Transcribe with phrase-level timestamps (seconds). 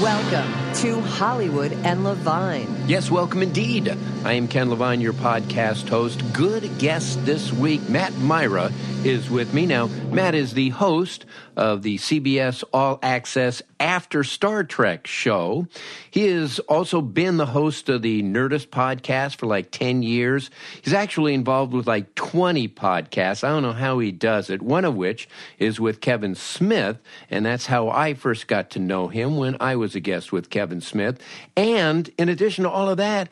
[0.00, 2.68] Welcome to Hollywood and Levine.
[2.86, 3.96] Yes, welcome indeed.
[4.26, 6.20] I am Ken Levine, your podcast host.
[6.34, 7.88] Good guest this week.
[7.88, 8.72] Matt Mira
[9.04, 9.64] is with me.
[9.64, 11.24] Now, Matt is the host
[11.56, 15.66] of the CBS All Access After Star Trek show.
[16.10, 20.50] He has also been the host of the Nerdist podcast for like 10 years.
[20.82, 23.44] He's actually involved with like 20 podcasts.
[23.44, 25.28] I don't know how he does it, one of which
[25.58, 26.98] is with Kevin Smith,
[27.30, 30.50] and that's how I first got to know him when I was a guest with
[30.50, 31.20] Kevin Smith.
[31.56, 33.28] And in addition to all of that,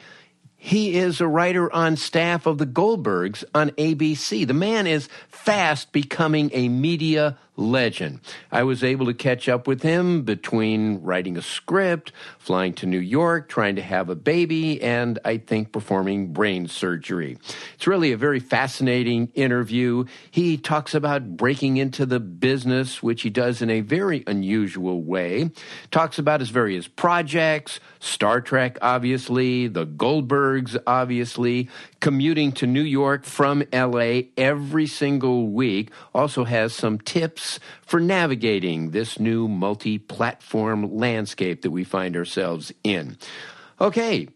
[0.65, 4.47] he is a writer on staff of the Goldbergs on ABC.
[4.47, 8.21] The man is fast becoming a media legend.
[8.51, 12.99] I was able to catch up with him between writing a script, flying to New
[12.99, 17.39] York, trying to have a baby, and I think performing brain surgery.
[17.75, 20.05] It's really a very fascinating interview.
[20.31, 25.51] He talks about breaking into the business, which he does in a very unusual way.
[25.91, 31.69] Talks about his various projects, Star Trek, obviously, the Goldbergs, obviously,
[32.01, 35.91] commuting to New York from LA every single week.
[36.15, 37.44] Also has some tips
[37.83, 43.17] for navigating this new multi platform landscape that we find ourselves in.
[43.81, 44.29] Okay,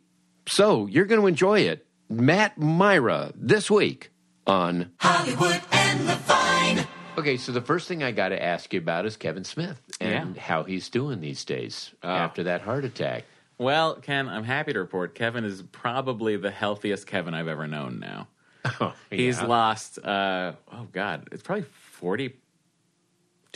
[0.47, 1.87] so you're going to enjoy it.
[2.11, 4.11] Matt Mira this week
[4.47, 6.87] on Hollywood and Levine.
[7.19, 10.37] Okay, so the first thing I got to ask you about is Kevin Smith and
[10.37, 10.43] Yeah.
[10.43, 13.25] how he's doing these days after that heart attack.
[13.59, 17.98] Well, Ken, I'm happy to report Kevin is probably the healthiest Kevin I've ever known
[18.00, 18.28] now.
[18.81, 21.65] Oh, He's lost, uh, oh God, it's probably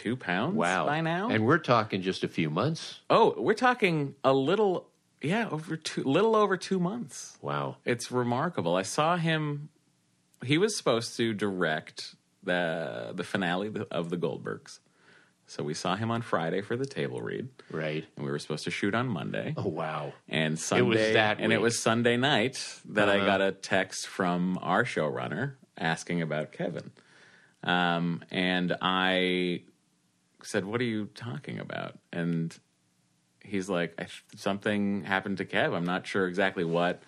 [0.02, 1.28] 42 pounds wow by now.
[1.30, 3.00] and we're talking just a few months.
[3.08, 4.88] oh, we're talking a little,
[5.20, 7.38] yeah, over two, little over two months.
[7.40, 7.76] Wow.
[7.84, 8.76] It's remarkable.
[8.76, 9.68] I saw him,
[10.44, 14.80] he was supposed to direct the, the finale of the Goldbergs.
[15.46, 18.04] So we saw him on Friday for the table read, Right.
[18.16, 19.54] and we were supposed to shoot on Monday.
[19.56, 20.14] Oh wow.
[20.28, 23.26] And Sunday, that and it was Sunday night that I Uh-huh.
[23.26, 26.90] got a text from our showrunner asking about Kevin.
[27.64, 29.62] Um, and I
[30.44, 32.56] said, "What are you talking about?" And
[33.40, 33.98] he's like,
[34.36, 35.74] "Something happened to Kev.
[35.74, 37.02] I'm not sure exactly what,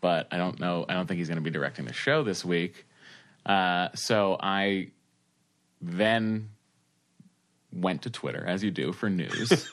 [0.00, 0.86] but I don't know.
[0.88, 2.86] I don't think he's going to be directing the show this week."
[3.46, 4.90] Uh, so I
[5.80, 6.50] then
[7.72, 9.48] went to Twitter, as you do, for news.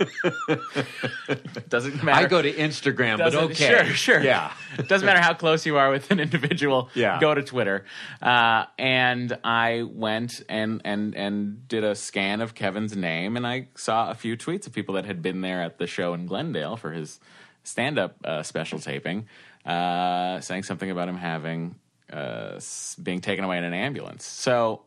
[1.69, 2.25] Doesn't matter.
[2.25, 3.67] I go to Instagram, but Doesn't- okay.
[3.67, 4.21] Sure, sure.
[4.21, 4.53] Yeah.
[4.77, 6.89] It doesn't matter how close you are with an individual.
[6.93, 7.19] Yeah.
[7.19, 7.85] Go to Twitter.
[8.21, 13.67] Uh, and I went and, and, and did a scan of Kevin's name, and I
[13.75, 16.77] saw a few tweets of people that had been there at the show in Glendale
[16.77, 17.19] for his
[17.63, 19.27] stand up uh, special taping,
[19.65, 21.75] uh, saying something about him having
[22.11, 22.59] uh,
[23.01, 24.25] being taken away in an ambulance.
[24.25, 24.83] So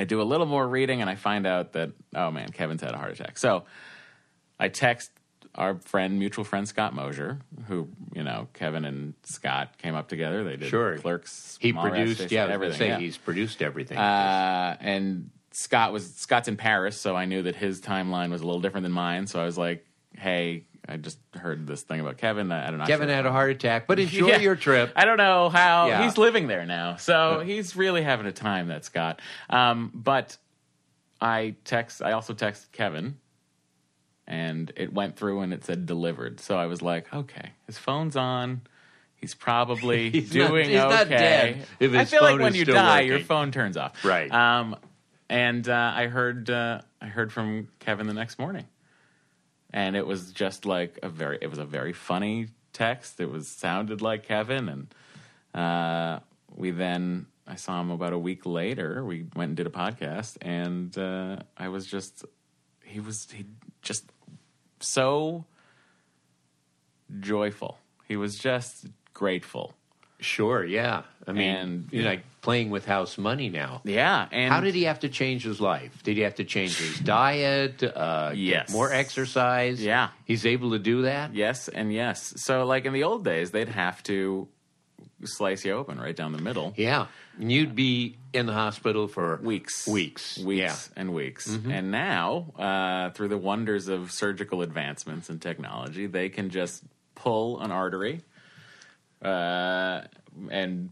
[0.00, 2.94] I do a little more reading, and I find out that, oh man, Kevin's had
[2.94, 3.36] a heart attack.
[3.38, 3.64] So
[4.58, 5.10] I text
[5.54, 7.38] our friend, mutual friend Scott Mosier,
[7.68, 10.42] who you know Kevin and Scott came up together.
[10.44, 10.96] They did Sure.
[10.98, 11.58] Clerks.
[11.60, 12.78] He produced, Station, yeah, everything.
[12.78, 12.98] say yeah.
[12.98, 13.98] he's produced everything.
[13.98, 18.46] Uh, and Scott was Scott's in Paris, so I knew that his timeline was a
[18.46, 19.26] little different than mine.
[19.26, 19.84] So I was like,
[20.16, 22.50] "Hey, I just heard this thing about Kevin.
[22.50, 22.86] I, I don't know.
[22.86, 24.38] Kevin had a heart attack, but enjoy Yeah.
[24.38, 24.92] your trip.
[24.96, 26.02] I don't know how Yeah.
[26.02, 28.68] he's living there now, so he's really having a time.
[28.68, 29.20] That Scott.
[29.48, 30.36] Um, but
[31.20, 32.02] I text.
[32.02, 33.16] I also texted Kevin,
[34.26, 36.40] and it went through and it said delivered.
[36.40, 38.62] So I was like, okay, his phone's on.
[39.16, 41.10] He's probably He's not- doing he's not okay.
[41.10, 44.02] dead if I his feel like when you still die, your phone turns off.
[44.04, 44.30] Right.
[44.32, 44.76] Um,
[45.28, 48.64] and uh, I heard uh, I heard from Kevin the next morning,
[49.72, 53.20] and it was just like a very it was a very funny text.
[53.20, 54.94] It was sounded like Kevin, and
[55.54, 56.20] uh,
[56.54, 59.04] we then I saw him about a week later.
[59.04, 62.24] We went and did a podcast, and uh, I was just
[62.84, 63.46] he was he
[63.82, 64.04] just
[64.80, 65.44] so
[67.20, 67.78] joyful.
[68.06, 69.74] He was just grateful.
[70.20, 71.02] Sure, yeah.
[71.26, 73.82] I mean, And- you're like playing with house money now.
[73.84, 76.02] Yeah, and How did he have to change his life?
[76.02, 77.82] Did he have to change his diet?
[77.82, 78.72] Uh, Yes.
[78.72, 79.82] more exercise.
[79.82, 80.08] Yeah.
[80.24, 81.34] he's able to do that.
[81.34, 82.32] Yes, and yes.
[82.36, 84.48] So, like in the old days, they'd have to
[85.24, 86.72] slice you open right down the middle.
[86.76, 87.06] Yeah,
[87.38, 90.68] and you'd be in the hospital for Weeks, Weeks, weeks, yeah.
[90.72, 91.00] Mm-hmm.
[91.00, 91.46] and weeks.
[91.68, 96.82] And now, uh, through the wonders of surgical advancements and technology, they can just
[97.14, 98.22] pull an artery,
[99.22, 100.02] uh,
[100.50, 100.90] and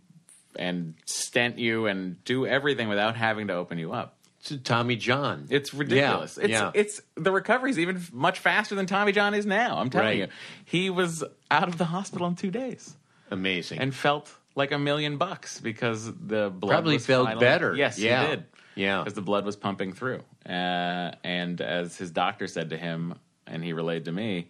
[0.59, 4.15] and stent you and do everything without having to open you up.
[4.45, 5.47] to Tommy John.
[5.51, 6.37] It's ridiculous.
[6.39, 6.71] Yeah, it's yeah.
[6.75, 9.79] it's the recovery's even much faster than Tommy John is now.
[9.79, 10.19] I'm telling Right.
[10.19, 10.27] you,
[10.65, 12.97] he was out of the hospital in two days
[13.31, 13.79] amazing.
[13.79, 17.75] and felt like a million bucks because the blood Probably felt finally- better.
[17.77, 18.23] Yes, Yeah.
[18.23, 18.45] he did.
[18.75, 18.99] Yeah.
[19.01, 20.23] because the blood was pumping through.
[20.49, 23.15] Uh, and as his doctor said to him,
[23.47, 24.49] and he relayed to me,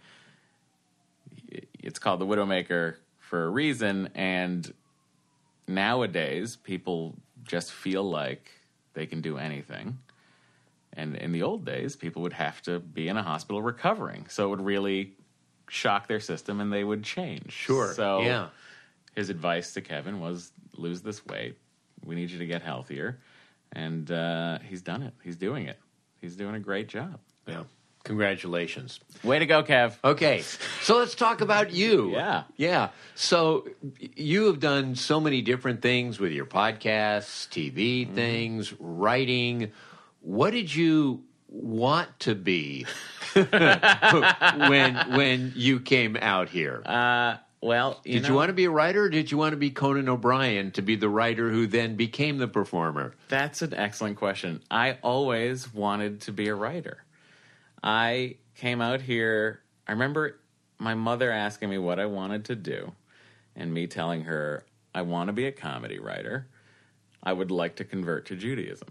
[1.82, 2.96] it's called the Widowmaker
[3.28, 4.08] for a reason.
[4.14, 4.72] And
[5.66, 7.14] nowadays, people
[7.44, 8.50] just feel like
[8.94, 9.98] they can do anything.
[10.94, 14.26] And in the old days, people would have to be in a hospital recovering.
[14.28, 15.12] So it would really
[15.68, 17.52] shock their system and they would change.
[17.52, 17.92] Sure.
[17.94, 18.48] So Yeah.
[19.14, 21.58] his advice to Kevin was lose this weight.
[22.04, 23.20] We need you to get healthier.
[23.72, 25.12] And uh, he's done it.
[25.22, 25.78] He's doing it.
[26.20, 27.20] He's doing a great job.
[27.46, 27.64] yeah.
[28.08, 29.00] Congratulations.
[29.22, 29.98] Way to go, Kev.
[30.02, 30.42] Okay,
[30.80, 32.12] so let's talk about you.
[32.12, 32.44] Yeah.
[32.56, 32.88] Yeah.
[33.14, 33.68] So
[34.16, 38.14] you have done so many different things with your podcasts, TV Mm-hmm.
[38.14, 39.72] things, writing.
[40.22, 42.86] What did you want to be
[43.34, 46.82] when when you came out here?
[46.86, 49.52] Uh, well, you did know, you want to be a writer or did you want
[49.52, 53.14] to be Conan O'Brien to be the writer who then became the performer?
[53.28, 54.62] That's an excellent question.
[54.70, 57.04] I always wanted to be a writer.
[57.82, 59.60] I came out here.
[59.86, 60.38] I remember
[60.78, 62.92] my mother asking me what I wanted to do,
[63.56, 64.64] and me telling her
[64.94, 66.48] I want to be a comedy writer.
[67.22, 68.88] I would like to convert to Judaism.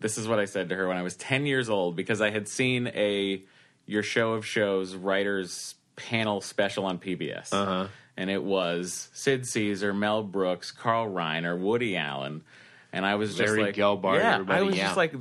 [0.00, 2.30] This is what I said to her when I was 10 years old because I
[2.30, 3.42] had seen a
[3.86, 7.52] Your Show of Shows writers panel special on PBS.
[7.52, 7.86] Uh-huh.
[8.16, 12.42] And it was Sid Caesar, Mel Brooks, Carl Reiner, Woody Allen.
[12.92, 14.84] And I was just Larry like, Gelbart, yeah, I was yeah.
[14.84, 15.14] just like,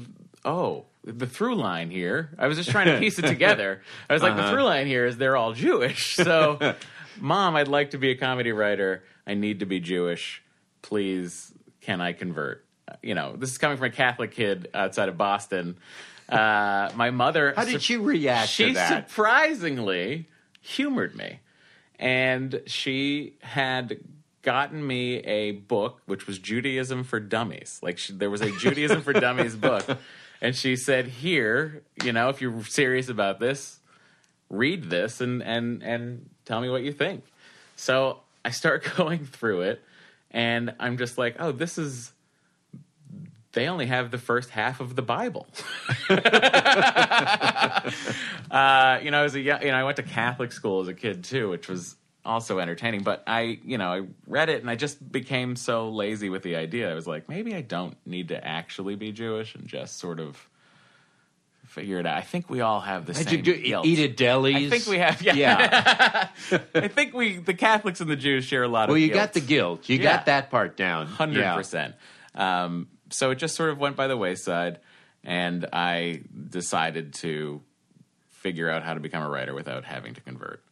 [0.43, 2.29] oh, the through line here.
[2.37, 3.81] I was just trying to piece it together.
[4.09, 4.43] I was like, Uh-huh.
[4.43, 6.15] the through line here is they're all Jewish.
[6.15, 6.75] So,
[7.19, 9.03] mom, I'd like to be a comedy writer.
[9.25, 10.43] I need to be Jewish.
[10.81, 12.65] Please, can I convert?
[12.87, 15.77] Uh, You know, this is coming from a Catholic kid outside of Boston.
[16.27, 17.53] Uh, my mother.
[17.55, 19.09] How did she react She to that?
[19.09, 20.27] surprisingly
[20.61, 21.39] humored me.
[21.97, 23.99] And she had
[24.41, 27.79] gotten me a book, which was Judaism for Dummies.
[27.81, 29.85] Like, she, there was a Judaism for Dummies book.
[30.41, 33.79] And she said, Here, you know, if you're serious about this,
[34.49, 37.23] read this and, and, and tell me what you think.
[37.75, 39.81] So I start going through it,
[40.31, 42.11] and I'm just like, Oh, this is.
[43.53, 45.47] They only have the first half of the Bible.
[48.51, 51.23] uh, you know, as a you know, I went to Catholic school as a kid
[51.23, 51.95] too, which was
[52.29, 53.01] also entertaining.
[53.03, 56.55] But I, you know, I read it and I just became so lazy with the
[56.55, 56.89] idea.
[56.91, 60.47] I was like, maybe I don't need to actually be Jewish and just sort of
[61.65, 62.17] figure it out.
[62.17, 63.85] I think we all have the Did same you do, guilt.
[63.85, 64.55] eat at delis?
[64.67, 65.21] I think we have.
[65.21, 66.27] Yeah, Yeah.
[66.75, 68.89] I think we, the Catholics and the Jews, share a lot well, of.
[68.89, 69.17] Well, you guilt.
[69.19, 69.89] got the guilt.
[69.89, 70.03] You Yeah.
[70.15, 71.05] got that part down.
[71.07, 71.55] Hundred Yeah.
[71.55, 71.95] percent.
[72.35, 74.79] Um, so it just sort of went by the wayside,
[75.23, 77.61] and I decided to
[78.29, 80.63] figure out how to become a writer without having to convert.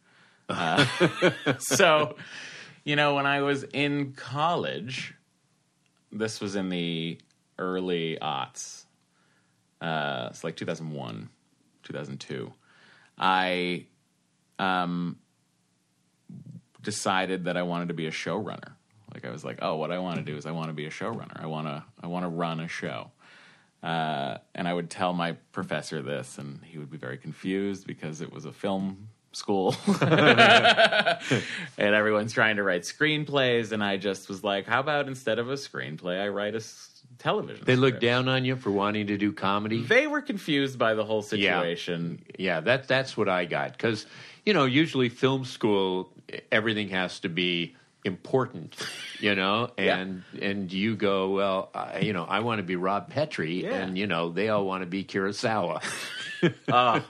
[0.48, 0.86] Uh,
[1.58, 2.16] so,
[2.84, 5.14] you know, when I was in college,
[6.10, 7.18] this was in the
[7.58, 8.84] early aughts.
[9.80, 11.28] Uh, it's like 2001,
[11.84, 12.52] 2002.
[13.18, 13.86] I
[14.58, 15.18] um,
[16.82, 18.72] decided that I wanted to be a showrunner.
[19.12, 20.86] Like I was like, oh, what I want to do is I want to be
[20.86, 21.42] a showrunner.
[21.42, 23.10] I want to I want to run a show.
[23.82, 28.20] Uh, and I would tell my professor this, and he would be very confused because
[28.20, 31.18] it was a film school, and
[31.78, 33.72] everyone's trying to write screenplays.
[33.72, 37.02] And I just was like, how about instead of a screenplay, I write a s-
[37.18, 37.64] television.
[37.64, 38.02] They look script?
[38.02, 39.82] down on you for wanting to do comedy.
[39.82, 42.22] They were confused by the whole situation.
[42.38, 44.06] Yeah, that that's what I got because
[44.44, 46.10] you know usually film school
[46.52, 48.76] everything has to be important,
[49.18, 49.96] you know, Yeah.
[49.98, 53.74] and and you go well, I, you know, I want to be Rob Petrie, Yeah.
[53.74, 55.82] and you know they all want to be Kurosawa.
[56.70, 57.04] Ah,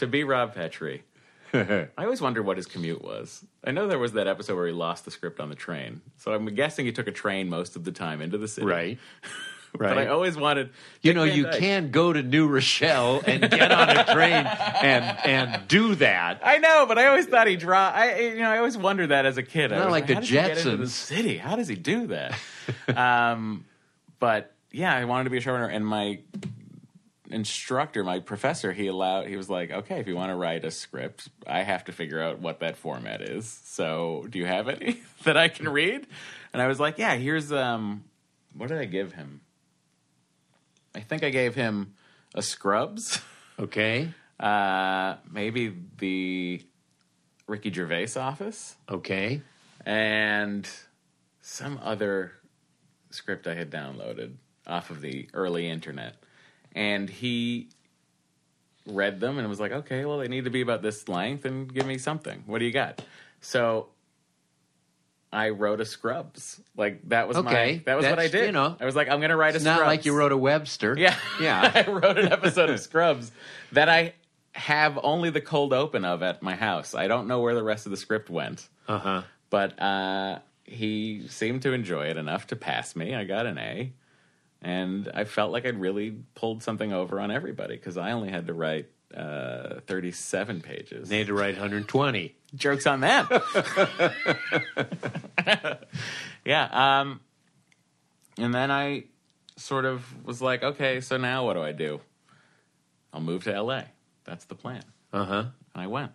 [0.00, 1.02] to be Rob Petrie.
[1.54, 3.44] I always wondered what his commute was.
[3.64, 6.32] I know there was that episode where he lost the script on the train, so
[6.32, 8.66] I'm guessing he took a train most of the time into the city.
[8.66, 8.98] right,
[9.78, 9.88] Right.
[9.94, 10.70] But I always wanted.
[11.02, 11.58] you know, you Dyke.
[11.58, 16.40] can go to New Rochelle and get on a train and and do that.
[16.42, 17.90] I know, but I always thought he draw.
[17.90, 19.72] I you know I always wondered that as a kid.
[19.72, 21.36] Not was like the how does he get into the city.
[21.36, 22.38] How does he do that?
[22.96, 23.66] um,
[24.18, 26.20] but yeah, I wanted to be a showrunner, and my
[27.30, 29.26] instructor, my professor, he allowed.
[29.26, 32.22] He was like, "Okay, if you want to write a script, I have to figure
[32.22, 33.48] out what that format is.
[33.64, 36.06] So, do you have any that I can read?"
[36.52, 38.04] And I was like, "Yeah, here's um,
[38.54, 39.40] what did I give him?
[40.94, 41.94] I think I gave him
[42.34, 43.20] a Scrubs."
[43.58, 46.62] Okay, Uh, maybe the
[47.46, 49.40] Ricky Gervais office okay,
[49.86, 50.68] and
[51.40, 52.32] some other
[53.08, 54.34] script I had downloaded
[54.66, 56.16] off of the early internet.
[56.76, 57.68] And he
[58.86, 61.72] read them and was like, okay, well, they need to be about this length and
[61.74, 62.44] give me something.
[62.46, 63.02] What do you got?
[63.40, 63.88] So
[65.32, 66.60] I wrote a Scrubs.
[66.76, 68.46] Like that was Okay, my that was what I did.
[68.46, 69.88] you know, I was like, I'm going to write a It's not Scrubs.
[69.88, 70.94] like you wrote a Webster.
[70.96, 71.72] Yeah, Yeah.
[71.86, 73.32] I wrote an episode of Scrubs
[73.72, 74.14] that I
[74.52, 76.94] have only the cold open of at my house.
[76.94, 79.22] I don't know where the rest of the script went, Uh huh.
[79.50, 83.14] but uh, he seemed to enjoy it enough to pass me.
[83.14, 83.92] I got an A,
[84.62, 88.48] and I felt like I'd really pulled something over on everybody because I only had
[88.48, 91.08] to write uh, 37 pages.
[91.08, 92.34] They had to write 120.
[92.54, 93.28] Jokes on them.
[96.44, 97.00] yeah.
[97.00, 97.20] Um,
[98.38, 99.04] and then I
[99.56, 102.00] sort of was like, okay, so now what do I do?
[103.12, 103.82] I'll move to LA.
[104.24, 104.82] That's the plan.
[105.12, 105.44] Uh huh.
[105.74, 106.12] And I went.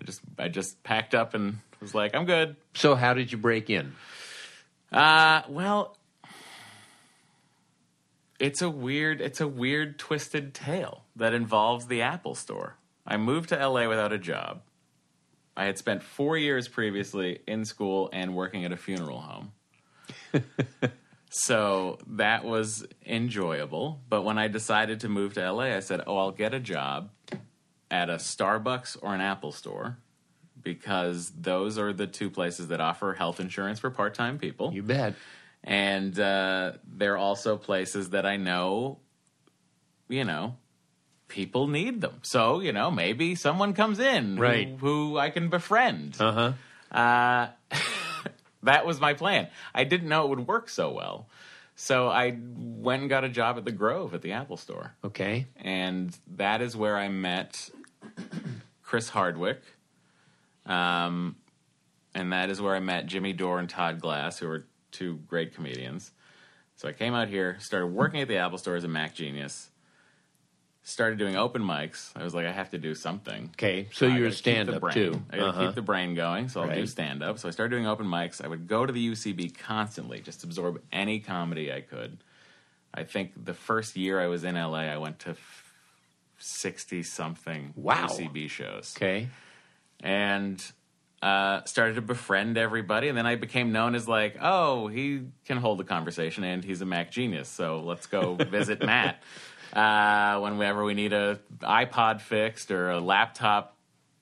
[0.00, 2.56] I just I just packed up and was like, I'm good.
[2.74, 3.94] So how did you break in?
[4.90, 5.96] Uh, well,
[8.42, 12.76] it's a weird, it's a weird, twisted tale that involves the Apple Store.
[13.06, 14.62] I moved to LA without a job.
[15.56, 19.52] I had spent four years previously in school and working at a funeral home.
[21.30, 24.00] so that was enjoyable.
[24.08, 27.10] But when I decided to move to LA, I said, "Oh, I'll get a job
[27.92, 29.98] at a Starbucks or an Apple Store."
[30.60, 34.84] Because those are the two places that offer health insurance for part time people You
[34.84, 35.14] bet.
[35.64, 38.98] And uh, they're also places that I know,
[40.08, 40.56] you know,
[41.28, 42.18] people need them.
[42.22, 44.76] So you know, maybe someone comes in Right.
[44.80, 46.16] who, I can befriend.
[46.20, 46.52] Uh huh.
[46.92, 47.48] Uh,
[48.64, 49.48] that was my plan.
[49.74, 51.26] I didn't know it would work so well,
[51.74, 55.46] so I went and got a job at the Grove at the Apple Store, Okay.
[55.56, 57.70] and that is where I met
[58.82, 59.62] Chris Hardwick.
[60.66, 61.36] Um,
[62.14, 65.54] and that is where I met Jimmy Dore and Todd Glass, who are two great
[65.54, 66.12] comedians.
[66.76, 69.70] So I came out here, started working at the Apple Store as a Mac genius,
[70.84, 72.10] started doing open mics.
[72.16, 73.50] I was like, I have to do something.
[73.54, 73.88] Okay.
[73.92, 75.22] So I you're a gotta keep the stand up brain- too.
[75.30, 75.66] I gotta Uh-huh.
[75.66, 76.88] keep the brain going, so I'll do Right.
[76.88, 77.38] stand up.
[77.38, 78.44] So I started doing open mics.
[78.44, 82.18] I would go to the UCB constantly, just absorb any comedy I could.
[82.94, 85.36] I think the first year I was in LA, I went to
[86.38, 88.08] sixty something Wow.
[88.08, 89.28] UCB shows Okay.
[90.00, 90.72] and
[91.22, 93.08] uh, started to befriend everybody.
[93.08, 96.80] And then I became known as like, oh, he can hold a conversation and he's
[96.80, 97.48] a Mac genius.
[97.48, 99.22] So let's go visit Matt
[99.72, 103.76] uh, whenever we need a iPod fixed or a laptop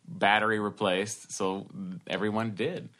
[0.07, 1.33] battery replaced.
[1.33, 1.67] So
[2.07, 2.91] everyone did,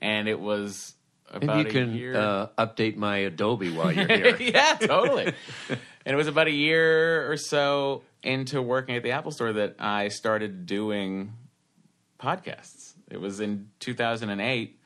[0.00, 0.94] and it was
[1.28, 4.36] about Maybe you can uh, update my Adobe while you're here.
[4.38, 5.26] yeah, totally.
[5.68, 9.76] and it was about a year or so into working at the Apple Store that
[9.80, 11.32] I started doing
[12.20, 12.94] podcasts.
[13.10, 14.78] It was in 2008.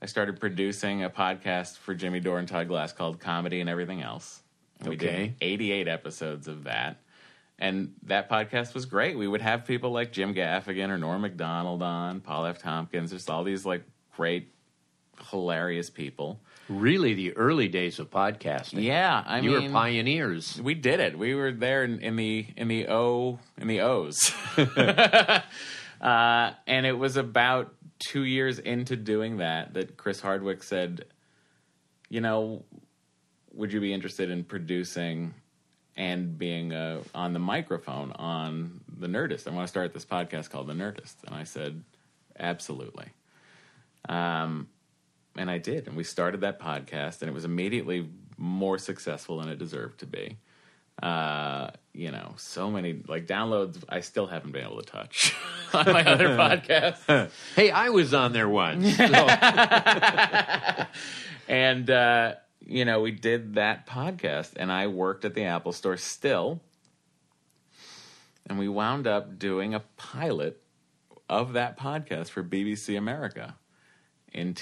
[0.00, 4.02] I started producing a podcast for Jimmy Dore and Todd Glass called Comedy and Everything
[4.02, 4.42] Else.
[4.80, 5.26] And We Okay.
[5.28, 6.96] did 88 episodes of that.
[7.58, 9.16] And that podcast was great.
[9.16, 12.58] We would have people like Jim Gaffigan or Norm Macdonald on, Paul F.
[12.60, 13.84] Tompkins, just all these like
[14.16, 14.48] great,
[15.30, 16.40] hilarious people.
[16.68, 18.82] really, the early days of podcasting.
[18.82, 20.60] Yeah, I you mean, were pioneers.
[20.60, 21.16] we did it.
[21.18, 24.32] We were there in, in the in the O in the O's,
[26.02, 31.06] uh, and it was about two years into doing that that Chris Hardwick said,
[32.08, 32.64] "You know,
[33.52, 35.34] would you be interested in producing
[35.96, 39.46] and being uh, on the microphone on the Nerdist?
[39.46, 41.82] I want to start this podcast called the Nerdist." And I said,
[42.38, 43.06] "Absolutely."
[44.08, 44.68] Um,
[45.36, 49.48] and I did, and we started that podcast, and it was immediately more successful than
[49.48, 50.38] it deserved to be.
[51.02, 51.70] Uh,
[52.02, 55.36] you know, so many like downloads I still haven't been able to touch
[55.72, 57.30] on my other podcast.
[57.54, 58.96] Hey, I was on there once.
[58.96, 59.04] So,
[61.48, 62.34] and uh,
[62.66, 66.60] you know, we did that podcast, and I worked at the Apple Store still,
[68.48, 70.60] and we wound up doing a pilot
[71.28, 73.54] of that podcast for BBC America
[74.32, 74.54] in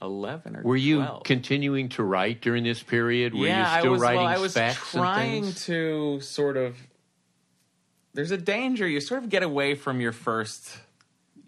[0.00, 1.22] 2011 or were you 12.
[1.24, 3.34] continuing to write during this period?
[3.34, 4.54] Were yeah, you still I was, writing well, I was
[4.90, 6.76] trying to sort of.
[8.12, 8.86] There's a danger.
[8.86, 10.78] You sort of get away from your first.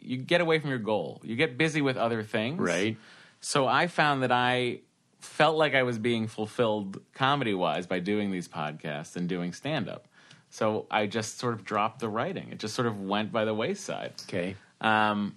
[0.01, 1.21] You get away from your goal.
[1.25, 2.59] You get busy with other things.
[2.59, 2.97] Right.
[3.41, 4.81] So I found that I
[5.21, 9.89] felt like I was being fulfilled comedy wise by doing these podcasts and doing stand
[9.89, 10.09] up.
[10.51, 12.49] So I just sort of dropped the writing.
[12.51, 14.15] It just sort of went by the wayside.
[14.29, 14.57] Okay.
[14.81, 15.37] Um,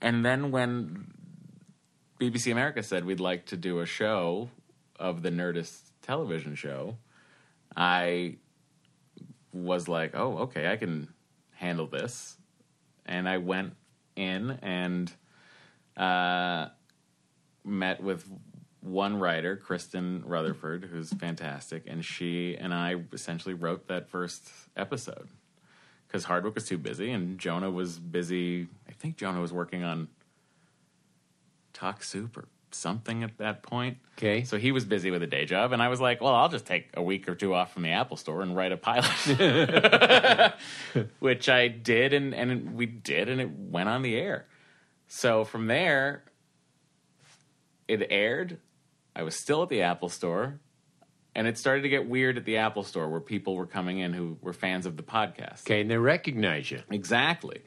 [0.00, 1.12] and then when
[2.20, 4.50] BBC America said we'd like to do a show
[4.98, 6.96] of the Nerdist television show,
[7.76, 8.36] I
[9.52, 11.08] was like, oh, okay, I can
[11.52, 12.36] handle this.
[13.06, 13.74] And I went
[14.16, 15.12] in and
[15.96, 16.68] uh,
[17.64, 18.28] met with
[18.80, 25.28] one writer, Kristen Rutherford, who's fantastic, and she and I essentially wrote that first episode
[26.06, 28.68] because Hardwick was too busy and Jonah was busy.
[28.88, 30.08] I think Jonah was working on
[31.78, 33.98] Talk Soup or something at that point.
[34.18, 34.42] Okay.
[34.44, 36.66] So he was busy with a day job, and I was like, well, I'll just
[36.66, 40.54] take a week or two off from the Apple Store and write a pilot,
[41.20, 44.46] which I did, and, and we did, and it went on the air.
[45.06, 46.24] So from there,
[47.86, 48.58] it aired.
[49.14, 50.58] I was still at the Apple Store,
[51.34, 54.12] and it started to get weird at the Apple Store where people were coming in
[54.12, 55.60] who were fans of the podcast.
[55.60, 56.82] Okay, and they recognize you.
[56.90, 57.62] Exactly.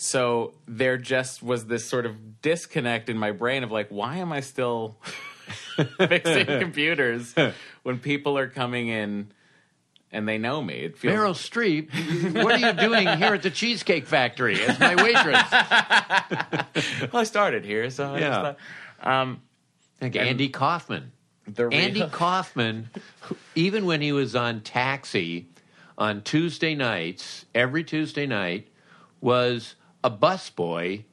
[0.00, 4.30] So there just was this sort of disconnect in my brain of like, why am
[4.32, 4.96] I still
[5.98, 7.34] fixing computers
[7.82, 9.32] when people are coming in
[10.12, 10.74] and they know me?
[10.74, 14.94] It feels Meryl Streep, what are you doing here at the Cheesecake Factory as my
[14.94, 15.50] waitress?
[17.12, 18.28] well, I started here, so I Yeah.
[18.28, 18.40] just
[19.02, 19.42] thought, um,
[20.00, 21.10] Like Andy Kaufman.
[21.48, 22.88] the real- Andy Kaufman,
[23.56, 25.48] even when he was on Taxi
[25.98, 28.68] on Tuesday nights, every Tuesday night,
[29.20, 29.74] was
[30.08, 31.04] a busboy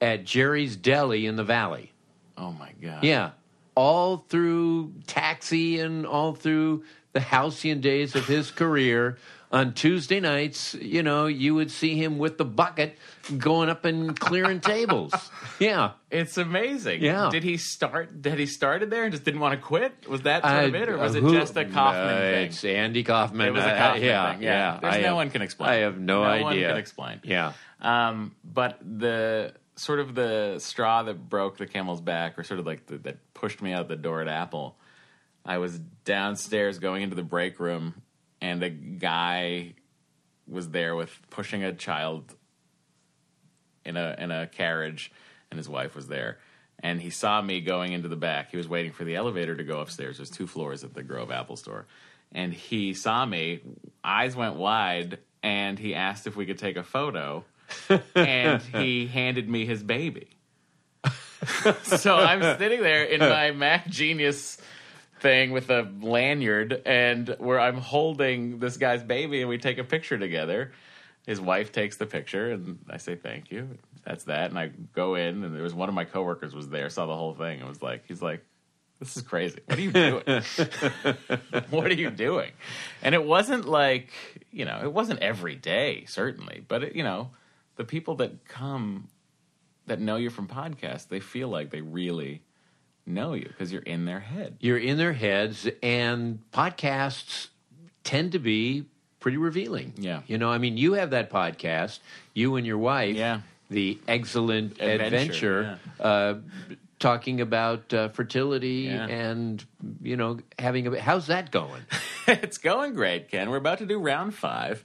[0.00, 1.92] at Jerry's Deli in the Valley.
[2.36, 3.02] Oh my god!
[3.02, 3.30] Yeah.
[3.74, 6.84] All through Taxi and all through
[7.16, 9.16] the halcyon days of his career.
[9.52, 12.98] On Tuesday nights, you know, you would see him with the bucket
[13.38, 15.12] going up and clearing tables.
[15.58, 15.92] Yeah.
[16.10, 17.00] It's amazing.
[17.02, 17.30] Yeah.
[17.32, 18.20] Did he start?
[18.20, 20.06] Did he started there and just didn't want to quit?
[20.06, 22.46] Was that sort of it, or was it who- just a Kaufman Uh, thing?
[22.48, 23.46] It's Andy Kaufman.
[23.48, 24.78] It was a Uh, Kaufman yeah, thing, yeah.
[24.82, 25.70] There's I no have- one can explain.
[25.70, 26.40] I have no, No idea.
[26.40, 27.20] No one can explain.
[27.24, 27.52] Yeah.
[27.80, 32.66] Um, but the sort of the straw that broke the camel's back, or sort of
[32.66, 34.76] like the, that pushed me out the door at Apple.
[35.46, 38.02] I was downstairs going into the break room,
[38.40, 39.74] and a guy
[40.48, 42.34] was there with pushing a child
[43.84, 45.12] in a in a carriage,
[45.50, 46.38] and his wife was there.
[46.80, 48.50] And he saw me going into the back.
[48.50, 50.18] He was waiting for the elevator to go upstairs.
[50.18, 51.86] There's two floors at the Grove Apple Store.
[52.32, 53.60] And he saw me,
[54.04, 57.44] eyes went wide, and he asked if we could take a photo.
[58.14, 60.28] and he handed me his baby.
[61.82, 64.58] so I'm sitting there in my Mac Genius
[65.20, 69.84] thing with a lanyard and where I'm holding this guy's baby and we take a
[69.84, 70.72] picture together.
[71.26, 73.78] His wife takes the picture and I say thank you.
[74.04, 74.50] That's that.
[74.50, 77.16] And I go in and there was one of my coworkers was there, saw the
[77.16, 78.44] whole thing and was like, he's like,
[78.98, 79.58] this is crazy.
[79.66, 80.22] What are you doing?
[81.70, 82.52] what are you doing?
[83.02, 84.10] And it wasn't like,
[84.50, 87.30] you know, it wasn't every day, certainly, but it, you know,
[87.76, 89.08] the people that come
[89.86, 92.42] that know you from podcasts, they feel like they really
[93.06, 94.56] know you because you're in their head.
[94.60, 97.48] You're in their heads, and podcasts
[98.04, 98.84] tend to be
[99.20, 99.92] pretty revealing.
[99.96, 100.22] Yeah.
[100.26, 101.98] You know, I mean, you have that podcast,
[102.34, 103.40] you and your wife, Yeah.
[103.68, 106.34] The Excellent Adventure, Adventure, uh,
[107.00, 109.06] talking about uh, fertility Yeah.
[109.08, 109.64] and,
[110.02, 111.00] you know, having a.
[111.00, 111.82] How's that going?
[112.28, 113.50] it's going great, Ken.
[113.50, 114.84] We're about to do round five.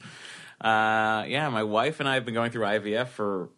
[0.60, 3.50] Uh, yeah, my wife and I have been going through IVF for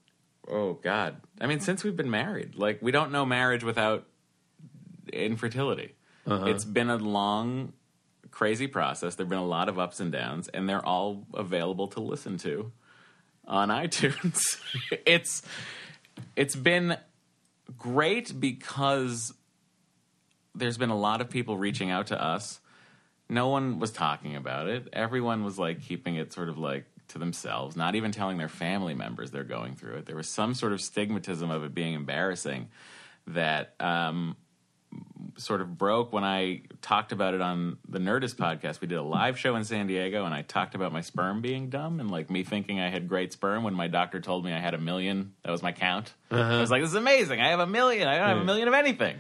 [0.48, 1.16] oh god.
[1.40, 4.06] I mean, since we've been married, like we don't know marriage without
[5.12, 5.96] infertility.
[6.48, 7.74] It's been a long,
[8.32, 9.16] crazy process.
[9.16, 12.72] There've been a lot of ups and downs, and they're all available to listen to
[13.46, 14.42] on iTunes.
[15.06, 15.42] it's
[16.36, 16.98] it's been
[17.78, 19.34] great because
[20.56, 22.60] there's been a lot of people reaching out to us.
[23.30, 24.88] No one was talking about it.
[24.94, 28.94] Everyone was like keeping it sort of like to themselves, not even telling their family
[28.94, 30.06] members they're going through it.
[30.06, 32.70] There was some sort of stigmatism of it being embarrassing
[33.28, 34.36] that um,
[35.38, 38.82] sort of broke when I talked about it on the Nerdist podcast.
[38.82, 41.70] We did a live show in San Diego, and I talked about my sperm being
[41.70, 44.60] dumb and like me thinking I had great sperm when my doctor told me I
[44.60, 45.34] had a million.
[45.44, 46.14] That was my count.
[46.32, 47.42] I was like, "This is amazing!
[47.42, 48.08] I have a million.
[48.08, 49.18] I don't have a million of anything."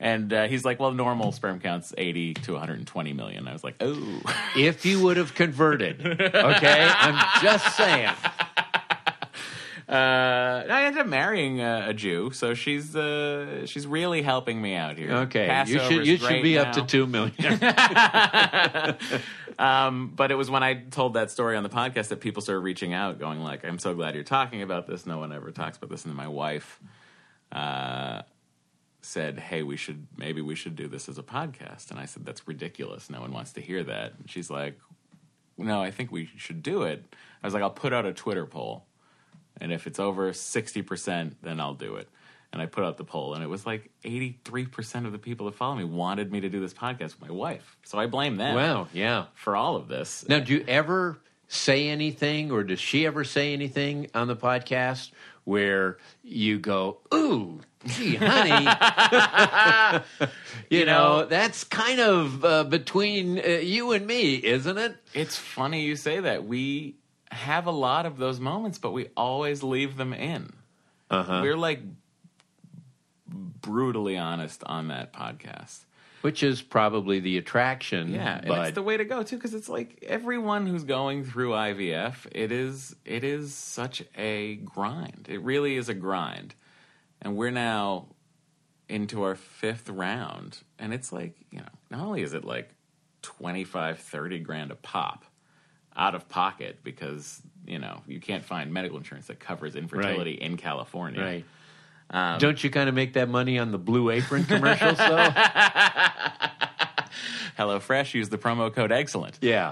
[0.00, 3.48] and uh, he's like, "Well, normal sperm counts eighty to one hundred and twenty million.
[3.48, 4.20] I was like, "Oh."
[4.56, 6.88] if you would have converted, okay?
[6.88, 8.12] I'm just saying.
[9.92, 14.74] Uh, I ended up marrying a, a Jew, so she's uh, she's really helping me
[14.74, 15.12] out here.
[15.12, 17.60] Okay, you should you should be up to two million.
[19.58, 22.60] Um, but it was when I told that story on the podcast that people started
[22.60, 25.06] reaching out, going like, "I'm so glad you're talking about this.
[25.06, 26.80] No one ever talks about this." And then my wife
[27.52, 28.22] uh,
[29.02, 32.24] said, "Hey, we should maybe we should do this as a podcast." And I said,
[32.24, 33.10] "That's ridiculous.
[33.10, 34.78] No one wants to hear that." And she's like,
[35.58, 37.04] "No, I think we should do it."
[37.42, 38.86] I was like, "I'll put out a Twitter poll,
[39.60, 42.08] and if it's over sixty percent, then I'll do it."
[42.52, 45.46] And I put out the poll, and it was like eighty-three percent of the people
[45.46, 47.76] that follow me wanted me to do this podcast with my wife.
[47.84, 49.26] So I blame them wow, yeah.
[49.34, 50.28] for all of this.
[50.28, 55.10] Now, do you ever say anything, or does she ever say anything on the podcast
[55.44, 58.68] where you go, "Ooh, gee, honey,
[60.70, 64.96] you, know, that's kind of uh, between uh, you and me, isn't it?
[65.14, 66.44] It's funny you say that.
[66.44, 66.96] We
[67.32, 70.52] have a lot of those moments, but we always leave them in.
[71.10, 71.40] Uh-huh.
[71.42, 71.80] We're like
[73.26, 75.84] brutally honest on that podcast.
[76.20, 78.12] Which is probably the attraction.
[78.12, 81.50] Yeah, and it's the way to go too, because it's like everyone who's going through
[81.50, 85.26] IVF, it is it is such a grind.
[85.28, 86.54] It really is a grind,
[87.20, 88.06] and we're now
[88.88, 92.70] into our fifth round, and it's like you know, not only is it like
[93.22, 95.24] 25, 30 grand a pop
[95.96, 100.56] out of pocket because you know you can't find medical insurance that covers infertility in
[100.56, 101.20] California.
[101.20, 101.44] right.
[102.10, 105.28] Um, Don't you kind of make that money on the Blue Apron commercials, though?
[107.58, 109.38] HelloFresh use the promo code excellent.
[109.40, 109.68] yeah.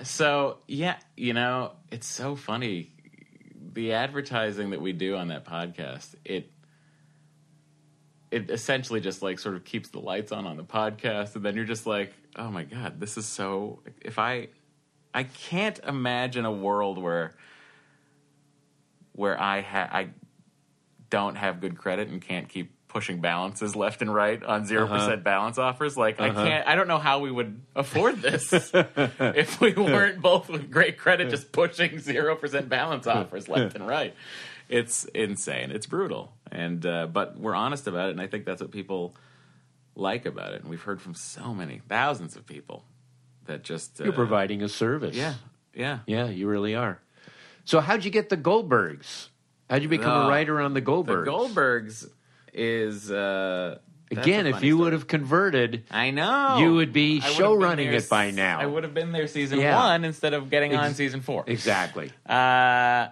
[0.00, 2.90] Uh, so yeah, you know, it's so funny.
[3.72, 6.50] The advertising that we do on that podcast, it
[8.30, 11.56] it essentially just like sort of keeps the lights on on the podcast, and then
[11.56, 13.80] you're just like, oh my god, this is so.
[14.00, 14.48] If I,
[15.14, 17.34] I can't imagine a world where
[19.12, 20.08] where I ha- I
[21.10, 25.58] don't have good credit and can't keep pushing balances left and right on 0% balance
[25.58, 25.96] offers.
[25.96, 30.48] Like, I can't, I don't know how we would afford this if we weren't both
[30.48, 34.14] with great credit just pushing 0% balance offers left and right.
[34.68, 35.70] It's insane.
[35.70, 36.32] It's brutal.
[36.50, 38.12] And, uh, but we're honest about it.
[38.12, 39.14] And I think that's what people
[39.94, 40.62] like about it.
[40.62, 42.84] And we've heard from so many thousands of people
[43.48, 45.14] that just, uh, You're providing a service.
[45.16, 45.34] yeah,
[45.74, 45.98] yeah.
[46.06, 47.00] Yeah, you really are.
[47.64, 49.28] So, how'd you get the Goldbergs?
[49.68, 51.24] How'd you become a Uh, writer on the Goldbergs?
[51.26, 52.10] The Goldbergs?
[52.54, 53.78] Is, uh,
[54.10, 54.84] Again, if you story.
[54.84, 56.56] would have converted, I know.
[56.60, 58.58] You would be show running it by now.
[58.58, 59.76] I would have been there season Yeah.
[59.76, 61.44] one instead of getting on season four.
[61.46, 62.10] exactly.
[62.26, 63.08] Uh,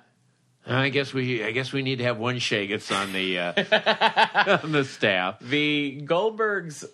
[0.68, 4.72] I guess we, I guess we need to have one Shagets on the uh, on
[4.72, 5.38] the staff.
[5.40, 6.84] the Goldbergs,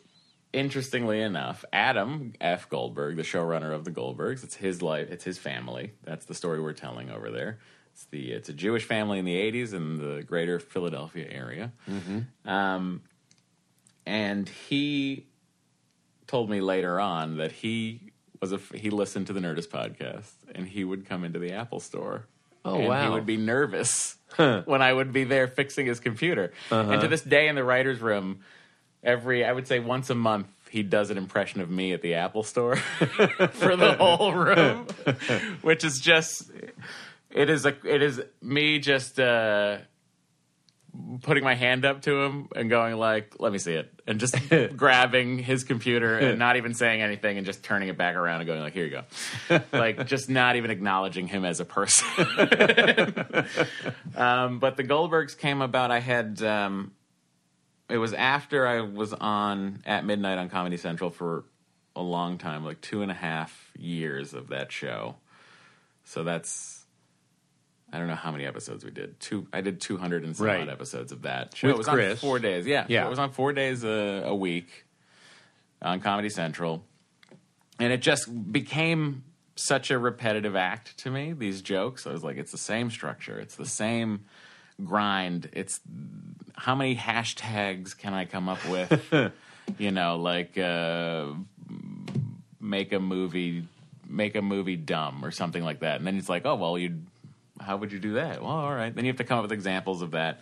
[0.52, 2.68] interestingly enough, Adam F.
[2.68, 5.92] Goldberg, the showrunner of the Goldbergs, it's his life, it's his family.
[6.04, 7.58] That's the story we're telling over there.
[7.92, 11.72] It's the it's a Jewish family in the '80s in the greater Philadelphia area,
[12.46, 13.02] um,
[14.06, 15.26] and he
[16.26, 20.66] told me later on that he was a he listened to the Nerdist podcast and
[20.66, 22.26] he would come into the Apple store.
[22.64, 26.52] Oh, and He would be nervous when I would be there fixing his computer.
[26.70, 26.92] Uh-huh.
[26.92, 28.40] And to this day, in the writers' room,
[29.02, 32.14] every I would say once a month, he does an impression of me at the
[32.14, 32.76] Apple store
[33.52, 34.86] for the whole room,
[35.62, 36.50] which is just
[37.30, 39.18] it is a it is me just.
[39.20, 39.78] uh
[41.22, 44.36] putting my hand up to him and going like, "Let me see it," and just
[44.76, 48.46] grabbing his computer and not even saying anything and just turning it back around and
[48.46, 49.02] going like, "Here you
[49.48, 52.06] go," like just not even acknowledging him as a person.
[54.16, 55.90] um, but the Goldbergs came about.
[55.90, 56.92] I had um,
[57.92, 61.44] it was after I was on at midnight on Comedy Central for
[61.94, 65.16] a long time, like two and a half years of that show.
[66.04, 66.84] So that's
[67.92, 69.20] I don't know how many episodes we did.
[69.20, 69.46] Two.
[69.52, 70.62] I did two hundred and some Right.
[70.62, 71.68] odd episodes of that show.
[71.68, 72.12] With it was Chris.
[72.12, 72.66] on four days.
[72.66, 73.06] Yeah, Yeah.
[73.06, 74.86] It was on four days a, a week
[75.82, 76.84] on Comedy Central,
[77.78, 79.24] and it just became
[79.56, 81.34] such a repetitive act to me.
[81.34, 82.06] These jokes.
[82.06, 83.38] I was like, it's the same structure.
[83.38, 84.24] It's the same
[84.82, 85.50] grind.
[85.52, 85.80] It's
[86.62, 89.32] how many hashtags can I come up with?
[89.78, 91.26] you know, like uh,
[92.60, 93.66] make a movie,
[94.08, 95.96] make a movie dumb or something like that.
[95.96, 97.00] And then it's like, oh well, you,
[97.60, 98.42] how would you do that?
[98.42, 98.94] Well, all right.
[98.94, 100.40] Then you have to come up with examples of that.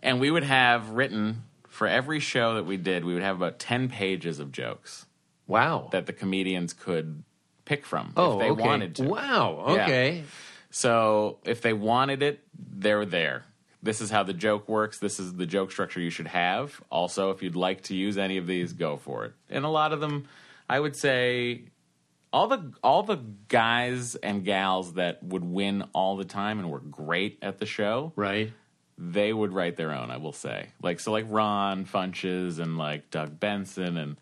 [0.00, 3.58] And we would have written for every show that we did, we would have about
[3.58, 5.06] ten pages of jokes
[5.48, 5.88] Wow.
[5.90, 7.24] that the comedians could
[7.64, 8.62] pick from oh, if they okay.
[8.62, 9.08] wanted to.
[9.08, 9.64] Wow.
[9.66, 9.82] Yeah.
[9.82, 10.24] Okay.
[10.70, 13.44] So if they wanted it, they're there.
[13.82, 14.98] This is how the joke works.
[14.98, 16.82] This is the joke structure you should have.
[16.90, 19.32] Also, if you'd like to use any of these, go for it.
[19.48, 20.28] And a lot of them,
[20.68, 21.62] I would say,
[22.32, 23.16] all the all the
[23.48, 28.12] guys and gals that would win all the time and were great at the show,
[28.16, 28.52] Right.
[28.98, 30.10] they would write their own.
[30.10, 34.16] I will say, like so, like Ron Funches and like Doug Benson and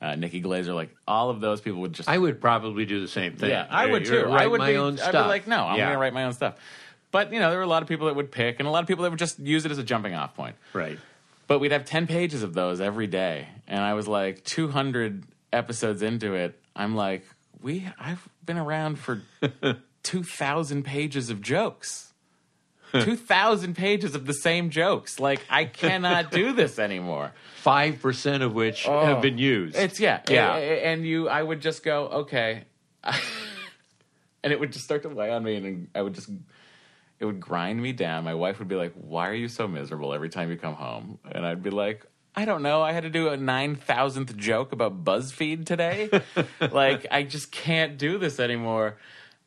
[0.00, 3.08] uh, Nikki Glazer, like all of those people would just I would probably do the
[3.08, 3.50] same thing.
[3.50, 4.24] yeah, I would too.
[4.26, 5.24] Write I would my be, own I'd stuff.
[5.24, 5.86] be like, no, I'm Yeah.
[5.86, 6.54] going to write my own stuff.
[7.10, 8.82] But you know, there were a lot of people that would pick, and a lot
[8.82, 10.56] of people that would just use it as a jumping off point.
[10.72, 10.98] Right.
[11.46, 16.02] But we'd have ten pages of those every day, and I was like 200 episodes
[16.02, 16.60] into it.
[16.76, 17.24] I'm like,
[17.60, 19.22] we, I've been around for
[20.02, 22.12] 2,000 pages of jokes.
[22.92, 25.20] 2,000 pages of the same jokes.
[25.20, 27.32] Like, I cannot do this anymore.
[27.56, 29.76] Five percent of which oh, have been used.
[29.76, 29.80] Oh.
[29.80, 30.54] It's yeah, Yeah.
[30.54, 32.64] And you, I would just go okay,
[33.04, 36.30] and it would just start to weigh on me, and I would just
[37.20, 38.24] it would grind me down.
[38.24, 41.18] My wife would be like, "Why are you so miserable every time you come home?"
[41.30, 42.82] And I'd be like, "I don't know.
[42.82, 46.10] I had to do a nine thousandth joke about BuzzFeed today.
[46.72, 48.98] like, I just can't do this anymore."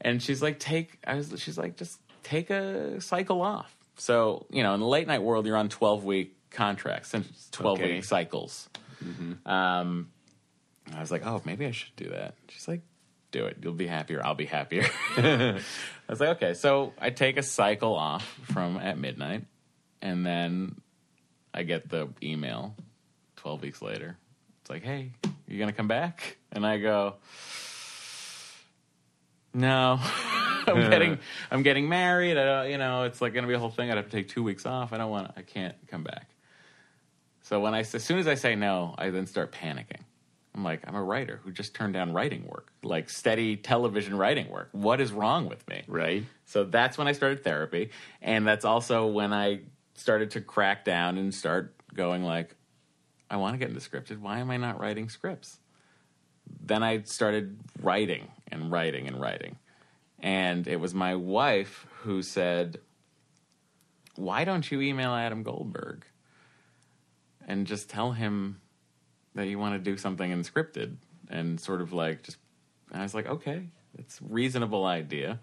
[0.02, 4.64] And she's like, "Take," I was, she's like, "Just take a cycle off." So you
[4.64, 7.94] know, in the late night world, you're on twelve week contracts and twelve Okay.
[7.96, 8.68] week cycles.
[9.46, 10.12] Um,
[10.94, 12.82] I was like, "Oh, maybe I should do that." She's like,
[13.32, 13.58] "Do it.
[13.62, 14.22] You'll be happier.
[14.24, 14.86] I'll be happier."
[15.17, 15.62] I
[16.10, 19.46] was like, okay, so I take a cycle off from at midnight,
[20.02, 20.82] and then
[21.54, 22.76] I get the email
[23.38, 24.17] 12 weeks later.
[24.62, 25.12] It's like, hey,
[25.48, 26.38] you gonna come back?
[26.52, 27.15] And I go,
[29.54, 30.00] no.
[30.67, 31.17] I'm getting
[31.50, 32.38] I'm getting married.
[32.38, 33.89] I don't, you know, it's like gonna be a whole thing.
[33.89, 34.94] I'd have to take two weeks off.
[34.94, 35.32] I don't want.
[35.36, 36.30] I can't come back.
[37.41, 40.02] So when I as soon as I say no, I then start panicking.
[40.54, 44.50] I'm like, I'm a writer who just turned down writing work, like steady television writing
[44.50, 44.70] work.
[44.74, 45.84] What is wrong with me?
[45.88, 46.26] Right.
[46.46, 49.62] So that's when I started therapy, and that's also when I
[49.96, 52.56] started to crack down and start going like,
[53.30, 54.20] I want to get into scripted.
[54.20, 55.60] Why am I not writing scripts?
[56.60, 59.58] Then I started writing and writing and writing,
[60.20, 62.80] and it was my wife who said,
[64.16, 66.06] "Why don't you email Adam Goldberg
[67.48, 68.60] and just tell him
[69.36, 70.96] that you want to do something unscripted
[71.30, 72.38] and sort of like just?"
[72.91, 73.67] I was like, "Okay,
[73.98, 75.39] it's a reasonable idea."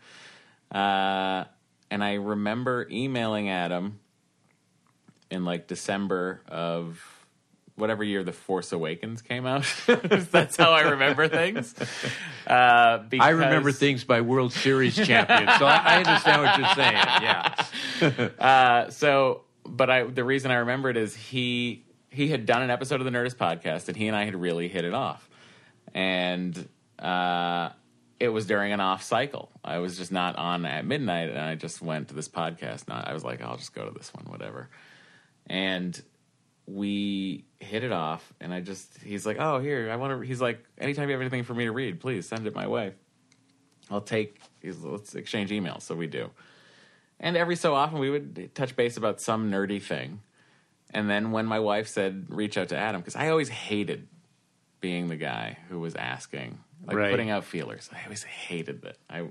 [0.71, 1.45] Uh,
[1.91, 4.01] and I remember emailing Adam
[5.31, 7.03] in like December of
[7.79, 9.65] whatever year The Force Awakens came out.
[9.87, 11.75] That's how I remember things.
[12.47, 16.95] Uh, because, I remember things by World Series champions, so I, understand what you're saying.
[17.23, 17.65] Yeah.
[18.39, 22.71] Uh, so, but I the reason I remember it is he he had done an
[22.71, 25.29] episode of the Nerdist podcast, and he and I had really hit it off,
[25.95, 26.69] and
[26.99, 27.71] uh,
[28.21, 29.51] it was during an off cycle.
[29.65, 32.89] I was just not on at midnight, and I just went to this podcast.
[32.89, 34.69] And I was like, I'll just go to this one, whatever.
[35.47, 36.01] And
[36.67, 40.27] we hit it off, and I just he's like, oh here, I want to.
[40.27, 42.93] He's like, anytime you have anything for me to read, please send it my way.
[43.91, 44.41] I'll take.
[44.61, 45.83] He's, let's exchange emails.
[45.83, 46.31] So we do.
[47.21, 50.21] And every so often we would touch base about some nerdy thing.
[50.93, 54.09] And then when my wife said, reach out to Adam, because I always hated
[54.81, 57.11] being the guy who was asking, like Right.
[57.11, 57.91] putting out feelers.
[57.93, 58.97] I always hated that.
[59.11, 59.29] I,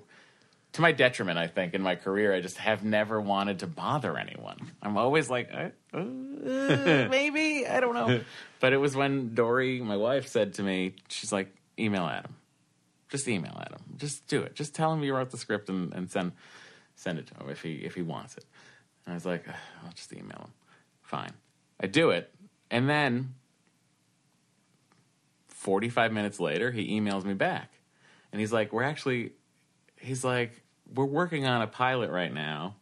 [0.74, 4.18] to my detriment, I think, in my career, I just have never wanted to bother
[4.18, 4.72] anyone.
[4.84, 6.04] I'm always like, uh, uh,
[7.10, 8.22] maybe, I don't know.
[8.60, 12.36] But it was when Dory, my wife, said to me, she's like, email Adam.
[13.10, 13.80] Just email Adam.
[13.96, 14.54] Just do it.
[14.54, 16.34] Just tell him you wrote the script and, and send
[16.96, 18.44] send it to him if he if he wants it.
[19.06, 20.52] And I was like, I'll just email him.
[21.04, 21.32] Fine.
[21.80, 22.34] I do it,
[22.72, 23.36] and then
[25.48, 27.72] forty five minutes later, he emails me back,
[28.32, 29.34] and he's like, "We're actually,"
[29.98, 30.64] he's like,
[30.94, 32.76] "We're working on a pilot right now.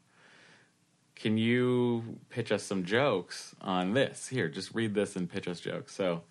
[1.16, 4.28] Can you pitch us some jokes on this?
[4.28, 6.24] Here, just read this and pitch us jokes." So.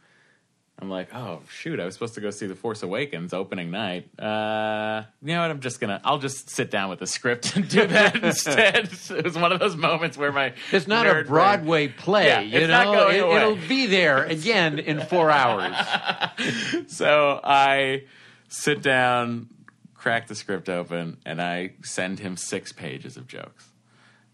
[0.81, 1.79] I'm like, oh shoot!
[1.79, 4.09] I was supposed to go see The Force Awakens opening night.
[4.19, 5.51] Uh, you know what?
[5.51, 6.01] I'm just gonna.
[6.05, 8.91] I'll just sit down with the script and do that instead.
[9.11, 12.41] it was one of those moments where my It's not a brain- Broadway play, Yeah,
[12.41, 13.09] you know.
[13.09, 13.37] it, away.
[13.37, 15.75] It'll be there again in four hours.
[16.89, 18.05] So I
[18.49, 19.49] sit down,
[19.95, 23.69] crack the script open, and I send him six pages of jokes,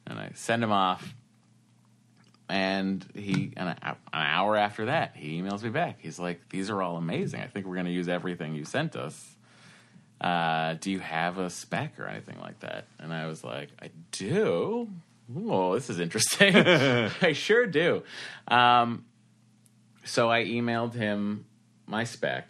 [0.07, 1.15] and I send him off.
[2.51, 5.99] And he, and an hour after that, he emails me back.
[6.01, 7.41] He's like, "These are all amazing.
[7.41, 9.37] I think we're going to use everything you sent us.
[10.21, 13.91] Uh, do you have a spec or anything like that?" And I was like, "I
[14.13, 14.89] do.
[15.37, 16.57] Oh, this is interesting.
[16.57, 18.03] I sure do."
[18.49, 19.05] Um,
[20.05, 21.47] so I emailed him
[21.87, 22.49] my spec,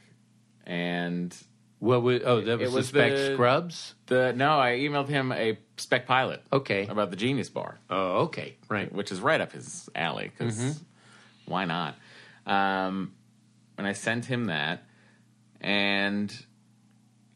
[0.64, 1.36] and
[1.80, 2.20] What was?
[2.24, 3.94] Oh, that was, It was the spec the- scrubs.
[4.06, 6.86] the no, I emailed him a spec pilot Okay.
[6.86, 8.56] about the Genius Bar, Oh, okay.
[8.68, 8.92] Right.
[8.92, 10.78] which is right up his alley because
[11.46, 11.96] why not?
[12.46, 13.12] Um,
[13.78, 14.82] and I sent him that,
[15.60, 16.30] and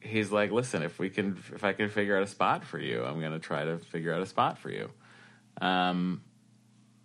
[0.01, 3.03] he's like, "Listen, if we can, if I can figure out a spot for you,
[3.03, 4.91] I'm going to try to figure out a spot for you."
[5.61, 6.23] Um,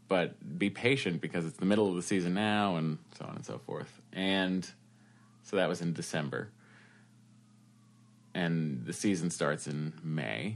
[0.10, 3.46] but be patient because it's the middle of the season now, and so on and
[3.46, 4.02] so forth.
[4.12, 4.70] And
[5.44, 6.50] so that was in December,
[8.40, 10.56] and the season starts in May.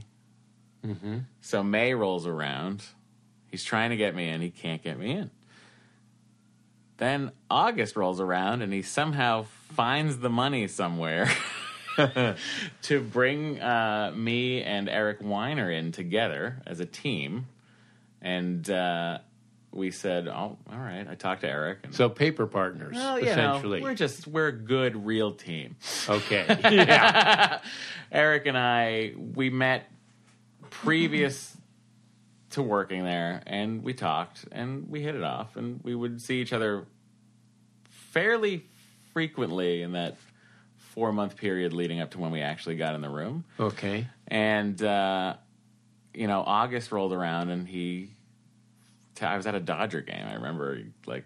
[1.42, 2.82] So May rolls around.
[3.50, 4.40] He's trying to get me in.
[4.40, 5.30] He can't get me in.
[6.96, 9.44] Then August rolls around and he somehow
[9.74, 11.30] finds the money somewhere
[12.82, 17.48] to bring uh, me and Eric Weiner in together as a team.
[18.22, 19.18] And uh,
[19.74, 21.80] we said, "Oh, all right." I talked to Eric.
[21.84, 23.82] And, So paper partners, well, you know, essentially.
[23.82, 25.76] we're just we're a good real team.
[26.08, 26.46] okay.
[26.70, 27.58] yeah.
[28.12, 29.90] Eric and I we met
[30.70, 31.56] previous
[32.50, 36.40] to working there, and we talked, and we hit it off, and we would see
[36.40, 36.86] each other
[38.12, 38.64] fairly
[39.12, 40.16] frequently in that
[40.78, 43.44] four month period leading up to when we actually got in the room.
[43.58, 44.06] Okay.
[44.28, 45.34] And uh,
[46.12, 48.10] you know, August rolled around, and he.
[49.20, 50.26] I was at a Dodger game.
[50.26, 51.24] I remember he, like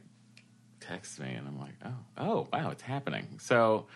[0.80, 3.86] texts me, and I'm like, "Oh, oh, wow, it's happening." So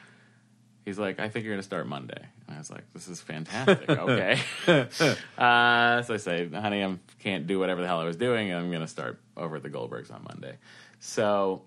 [0.84, 3.20] he's like, "I think you're going to start Monday." And I was like, "This is
[3.20, 4.40] fantastic." okay.
[5.38, 8.58] uh, so I say, "Honey, I can't do whatever the hell I was doing, and
[8.58, 10.56] I'm going to start over at the Goldbergs on Monday."
[11.00, 11.62] So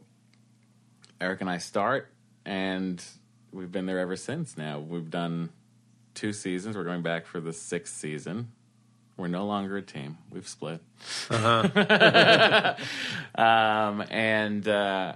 [1.19, 2.11] Eric and I start,
[2.45, 3.03] and
[3.51, 4.57] we've been there ever since.
[4.57, 5.49] Now we've done
[6.13, 6.75] two seasons.
[6.75, 8.51] We're going back for the sixth season.
[9.17, 10.17] We're no longer a team.
[10.30, 10.82] We've split.
[13.36, 15.15] um, and uh,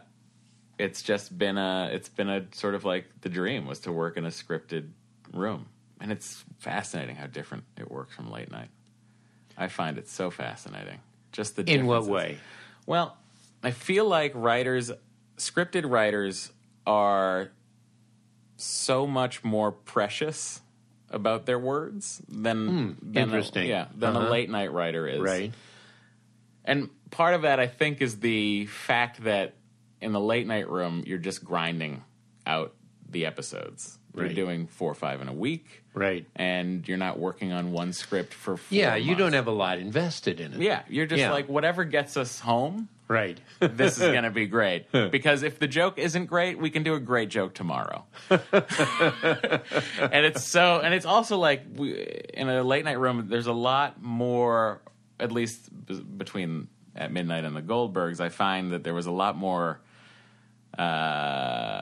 [0.78, 4.16] it's just been a it's been a sort of like the dream was to work
[4.16, 4.90] in a scripted
[5.34, 5.68] room,
[6.00, 8.70] and it's fascinating how different it works from late night.
[9.58, 11.00] I find it so fascinating.
[11.34, 12.38] Just the In what way?
[12.86, 13.18] Well,
[13.62, 14.92] I feel like writers,
[15.38, 16.52] scripted writers,
[16.88, 17.52] are
[18.56, 20.62] so much more precious
[21.12, 23.66] about their words than, than interesting.
[23.66, 24.28] A, yeah, than Uh-huh.
[24.28, 25.20] a late night writer is.
[25.20, 25.54] Right.
[26.66, 29.56] And part of that, I think, is the fact that
[30.02, 32.04] in the late night room, you're just grinding
[32.46, 32.74] out
[33.10, 33.98] the episodes.
[34.16, 36.26] You're doing four or five in a week, Right.
[36.36, 39.20] and you're not working on one script for four Yeah, you months.
[39.20, 40.60] don't have a lot invested in it.
[40.62, 41.32] Yeah, you're just Yeah.
[41.32, 42.90] like whatever gets us home.
[43.10, 43.42] Right.
[43.60, 46.94] This is going to be great because if the joke isn't great, we can do
[46.94, 48.06] a great joke tomorrow.
[48.30, 48.40] and
[50.26, 51.94] it's so, and it's also like we,
[52.34, 53.28] in a late night room.
[53.28, 54.82] There's a lot more,
[55.20, 58.20] at least b- between at midnight and the Goldbergs.
[58.22, 59.82] I find that there was a lot more
[60.78, 61.82] uh,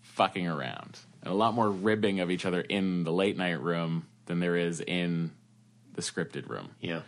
[0.00, 4.06] fucking around and a lot more ribbing of each other in the late night room
[4.26, 5.32] than there is in
[5.94, 6.70] the scripted room.
[6.80, 7.02] yeah.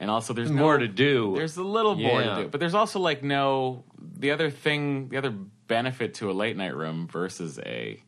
[0.00, 1.34] And also, there's More no- to do.
[1.36, 5.18] There's a little more to do, but there's also like no the other thing, the
[5.18, 8.02] other benefit to a late night room versus a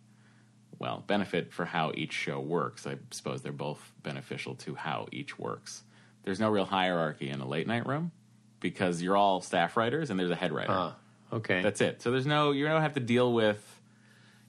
[0.79, 2.87] well benefit for how each show works.
[2.87, 5.85] I suppose they're both beneficial to how each works.
[6.25, 8.11] There's no real hierarchy in a late night room
[8.59, 10.73] because you're all staff writers and there's a head writer.
[10.73, 10.97] Ah,
[11.31, 11.61] okay.
[11.61, 12.01] That's it.
[12.01, 13.81] So there's no you don't have to deal with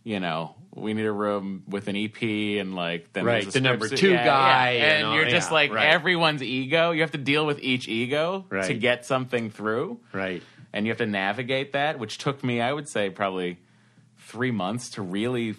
[0.03, 2.21] you know we need a room with an EP
[2.59, 4.81] and like then Right, the number two yeah, guy yeah.
[4.83, 5.87] and and, all- you're just yeah, like right.
[5.87, 6.91] everyone's ego.
[6.91, 10.41] You have to deal with each ego to get something through, right.
[10.73, 13.59] and you have to navigate that, which took me, I would say, probably
[14.17, 15.57] three months to really f-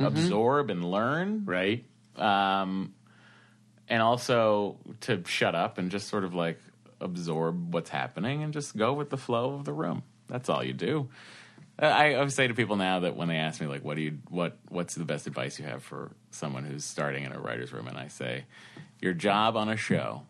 [0.00, 1.84] absorb and learn Right.
[2.16, 2.92] um,
[3.88, 6.58] and also to shut up and just sort of like
[7.00, 10.02] absorb what's happening and just go with the flow of the room.
[10.28, 11.08] That's all you do.
[11.80, 14.02] Uh, I always say to people now that when they ask me like, "What do
[14.02, 17.72] you what What's the best advice you have for someone who's starting in a writer's
[17.72, 18.44] room?" and I say,
[19.00, 20.22] "Your job on a show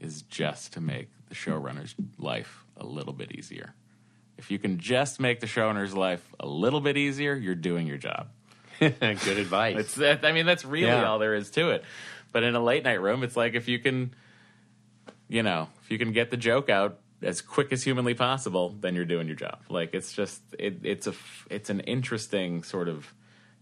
[0.00, 3.74] is just to make the showrunner's life a little bit easier.
[4.36, 7.96] If you can just make the showrunner's life a little bit easier, you're doing your
[7.98, 8.28] job."
[8.78, 9.76] Good advice.
[9.78, 10.24] It's that.
[10.26, 11.04] I mean, that's really Yeah.
[11.08, 11.84] all there is to it.
[12.32, 14.12] But in a late night room, it's like if you can,
[15.26, 18.94] you know, if you can get the joke out as quick as humanly possible, then
[18.94, 19.58] you're doing your job.
[19.68, 21.14] Like it's just it, it's a
[21.50, 23.12] it's an interesting sort of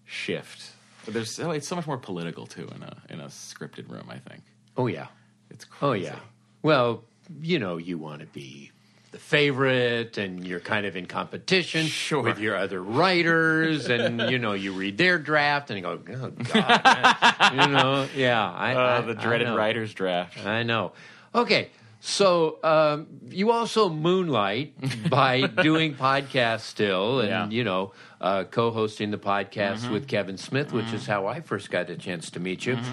[0.04, 0.70] shift.
[1.04, 4.06] But there's it's so much more political too in a in a scripted room.
[4.10, 4.42] I think
[4.76, 5.06] oh yeah.
[5.50, 6.18] it's Oh yeah.
[6.62, 7.04] Well,
[7.40, 8.70] you know, you want to be
[9.12, 12.22] the favorite, and you're kind of in competition Sure.
[12.22, 15.98] with your other writers, and you know, you read their draft, and you go, "Oh
[15.98, 18.50] God," man." you know, yeah.
[18.50, 20.44] I, Uh, I- the dreaded writers draft.
[20.44, 20.92] I know.
[21.34, 21.68] Okay,
[22.06, 24.74] so um, you also moonlight
[25.10, 27.42] by doing podcasts still, and Yeah.
[27.44, 27.52] Mm-hmm.
[27.52, 31.88] you know, uh, co-hosting the podcast with Kevin Smith, which is how I first got
[31.88, 32.76] a chance to meet you.
[32.76, 32.90] Mm-hmm.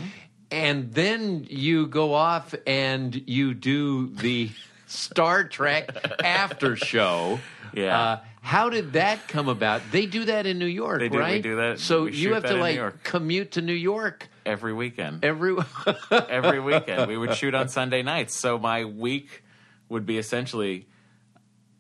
[0.51, 4.49] And then you go off and you do the
[4.87, 5.89] Star Trek
[6.23, 7.39] after show.
[7.73, 7.99] Yeah.
[7.99, 9.81] Uh, how did that come about?
[9.91, 11.19] They do that in New York, They do.
[11.19, 11.43] Right?
[11.43, 15.23] do that- So you have to like commute to New York Every weekend.
[15.23, 15.55] every.
[16.11, 17.07] every weekend.
[17.07, 18.35] We would shoot on Sunday nights.
[18.39, 19.43] So my week
[19.89, 20.87] would be essentially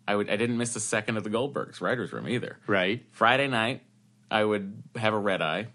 [0.07, 2.57] I would I didn't miss a second of the Goldbergs writers room either.
[2.67, 3.05] right.
[3.11, 3.81] Friday night
[4.29, 5.67] I would have a red eye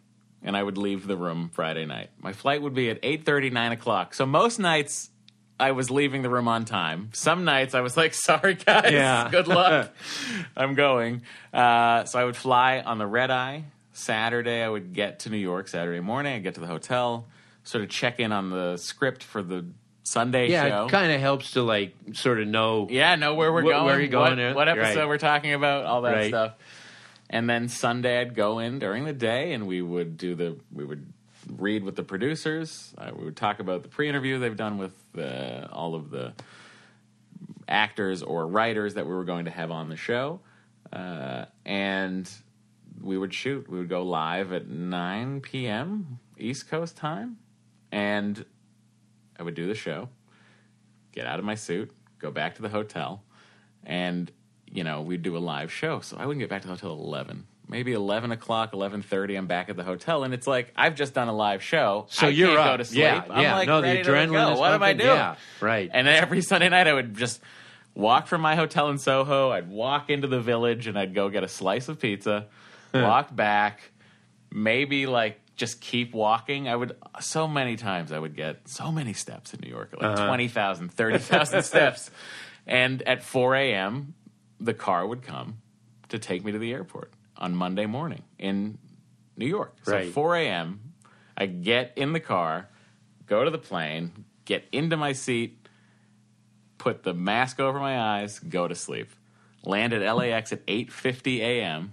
[0.43, 2.11] and I would leave the room Friday night.
[2.21, 4.15] My flight would be at 8:30, 9 o'clock.
[4.15, 5.11] So most nights
[5.59, 7.09] I was leaving the room on time.
[7.15, 9.29] Some nights I was like, sorry guys, Yeah.
[9.31, 9.95] good luck.
[10.57, 11.23] I'm going.
[11.53, 13.65] Uh, so I would fly on the red eye.
[13.97, 16.35] Saturday I would get to New York Saturday morning.
[16.35, 17.27] I'd get to the hotel,
[17.65, 19.65] sort of check in on the script for the
[20.05, 20.87] Sunday Yeah, show.
[20.87, 22.87] it kind of helps to like sort of know.
[22.91, 23.85] Yeah, know where we're Wh- going.
[23.87, 25.09] where are you going, What, what episode Right.
[25.09, 26.29] we're talking about, all that Right.
[26.29, 26.53] stuff.
[27.31, 30.85] And then Sunday I'd go in during the day and we would do the we
[30.85, 31.07] would
[31.57, 32.95] read with the producers.
[32.99, 36.35] Uh, we would talk about the pre-interview they've done with uh, all of the
[37.69, 40.41] actors or writers that we were going to have on the show,
[40.93, 42.31] uh, and
[43.07, 43.69] we would shoot.
[43.71, 46.19] We would go live at 9 p.m.
[46.37, 47.39] East Coast time,
[47.91, 48.45] and
[49.39, 50.09] I would do the show,
[51.13, 53.23] get out of my suit, go back to the hotel,
[53.85, 54.31] and
[54.71, 56.01] you know we'd do a live show.
[56.01, 57.47] So I wouldn't get back to the hotel at 11.
[57.69, 61.27] Maybe 11 o'clock, 11.30, I'm back at the hotel, and it's like, I've just done
[61.27, 62.07] a live show.
[62.11, 62.73] So I you're can't up.
[62.75, 62.99] go to sleep.
[63.01, 63.55] Yeah, I'm yeah.
[63.57, 65.09] like No, the adrenaline What am I doing?
[65.09, 65.91] Yeah, right.
[65.93, 67.41] And every Sunday night, I would just
[67.97, 69.51] walk from my hotel in Soho.
[69.51, 72.47] I'd walk into the village and I'd go get a slice of pizza,
[72.95, 73.91] walk back,
[74.51, 76.69] maybe like just keep walking.
[76.69, 80.09] I would, so many times, I would get so many steps in New York, like
[80.11, 80.27] Uh-huh.
[80.27, 82.11] 20,000, 30,000 steps.
[82.67, 84.15] And at 4 a.m.,
[84.61, 85.59] the car would come
[86.09, 88.79] to take me to the airport on Monday morning in
[89.37, 89.77] New York.
[89.83, 90.13] So Right.
[90.13, 90.93] 4 a.m.,
[91.37, 92.69] I get in the car,
[93.27, 95.69] go to the plane, get into my seat,
[96.79, 99.11] put the mask over my eyes, go to sleep.
[99.65, 101.93] Land at LAX at 8:50 a.m.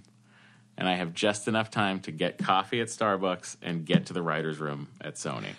[0.76, 4.22] and I have just enough time to get coffee at Starbucks and get to the
[4.22, 5.54] writers' room at Sony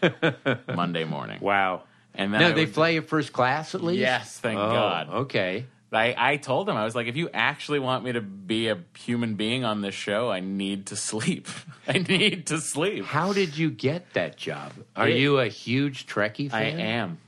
[0.76, 1.40] Monday morning.
[1.42, 1.84] Wow.
[2.14, 4.00] And then No, I they would- fly you first class at least.
[4.00, 5.10] Yes, thank Oh, God.
[5.10, 5.66] Okay.
[5.92, 8.78] I, I told him I was like, if you actually want me to be a
[8.98, 11.48] human being on this show, I need to sleep.
[11.88, 13.06] I need to sleep.
[13.06, 14.74] How did you get that job?
[14.96, 17.20] Are It- you a huge Trekkie I am.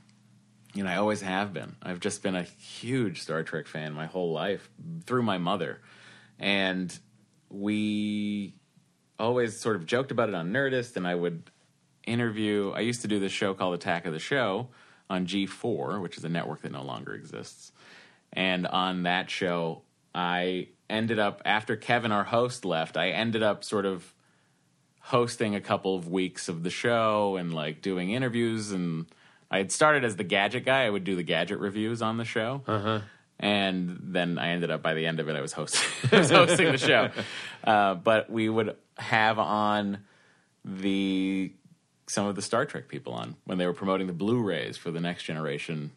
[0.74, 1.76] You know, I always have been.
[1.82, 4.68] I've just been a huge Star Trek fan my whole life
[5.06, 5.80] through my mother.
[6.38, 6.96] And
[7.50, 8.54] we
[9.18, 11.50] always sort of joked about it on Nerdist, and I would
[12.06, 12.72] interview.
[12.74, 14.68] I used to do this show called Attack of the Show
[15.10, 17.72] on G4, which is a network that no longer exists.
[18.32, 19.82] And on that show,
[20.14, 24.14] I ended up, after Kevin, our host, left, I ended up sort of
[25.00, 29.06] hosting a couple of weeks of the show and like doing interviews and
[29.50, 30.84] I had started as the gadget guy.
[30.84, 32.62] I would do the gadget reviews on the show.
[32.66, 33.00] Uh-huh.
[33.40, 36.30] And then I ended up by the end of it, I was hosting, I was
[36.30, 37.10] hosting the show.
[37.64, 39.98] Uh, but we would have on
[40.64, 41.52] the
[42.06, 45.00] some of the Star Trek people on when they were promoting the Blu-rays for the
[45.00, 45.90] next generation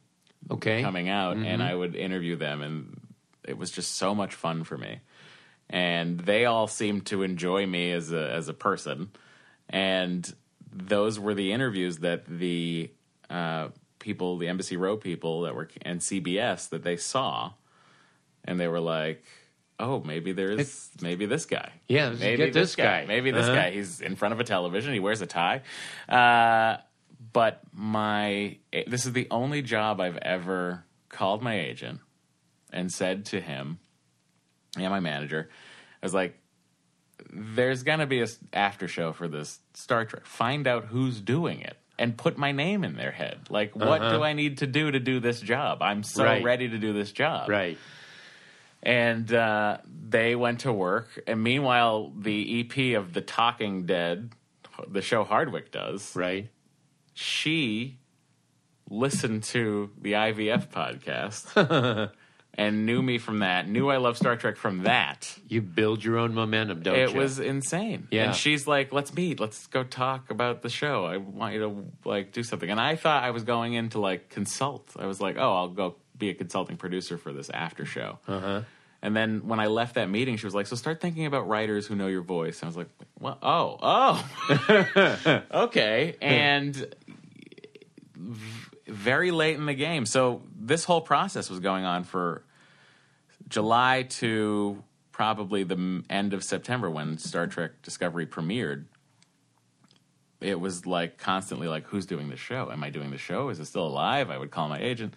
[0.49, 0.81] Okay.
[0.81, 2.99] coming out, and I would interview them, and
[3.47, 4.99] it was just so much fun for me.
[5.69, 9.11] And they all seemed to enjoy me as a as a person,
[9.69, 10.33] and
[10.73, 12.89] those were the interviews that the
[13.29, 13.69] uh,
[14.01, 17.53] people, the Embassy Row people that were and CBS that they saw,
[18.43, 19.23] and they were like.
[19.83, 21.71] Oh, maybe there's maybe this guy.
[21.87, 23.03] Yeah, maybe get this guy.
[23.07, 23.55] Maybe this Uh-huh.
[23.55, 23.71] guy.
[23.71, 24.93] He's in front of a television.
[24.93, 25.63] He wears a tie.
[26.07, 26.77] Uh,
[27.33, 31.99] but my this is the only job I've ever called my agent
[32.71, 33.79] and said to him
[34.77, 35.49] and my manager,
[36.03, 36.37] I was like,
[37.33, 40.27] "There's gonna be a after show for this Star Trek.
[40.27, 43.41] Find out who's doing it." And put my name in their head.
[43.49, 45.81] Like, what do I need to do to do this job?
[45.83, 46.33] I'm so Uh-huh.
[46.33, 46.43] Right.
[46.43, 47.77] ready to do this job Right.
[48.81, 49.77] and uh,
[50.09, 51.21] they went to work.
[51.27, 54.31] And meanwhile, the EP of The Talking Dead,
[54.87, 56.49] the show Hardwick does, Right.
[57.13, 57.99] she
[58.89, 62.11] listened to the IVF podcast
[62.55, 63.67] and knew me from that.
[63.67, 65.33] Knew I love Star Trek from that.
[65.47, 67.15] You build your own momentum, don't it you?
[67.15, 68.07] It was insane.
[68.11, 68.25] Yeah.
[68.25, 69.39] And she's like, "Let's meet.
[69.39, 71.05] Let's go talk about the show.
[71.05, 73.99] I want you to like do something." And I thought I was going in to
[73.99, 74.95] like consult.
[74.99, 78.61] I was like, "Oh, I'll go be a consulting producer for this after show." Uh-huh.
[79.03, 81.87] And then when I left that meeting, she was like, "So start thinking about writers
[81.87, 82.89] who know your voice." And I was like,
[83.19, 86.75] "Well, oh, oh, okay." And
[88.15, 92.45] v- very late in the game, so this whole process was going on for
[93.49, 98.85] July to probably the end of September when Star Trek Discovery premiered.
[100.39, 102.71] It was like constantly like, who's doing the show?
[102.71, 103.49] Am I doing the show?
[103.49, 104.29] Is it still alive?
[104.29, 105.13] I would call my agent.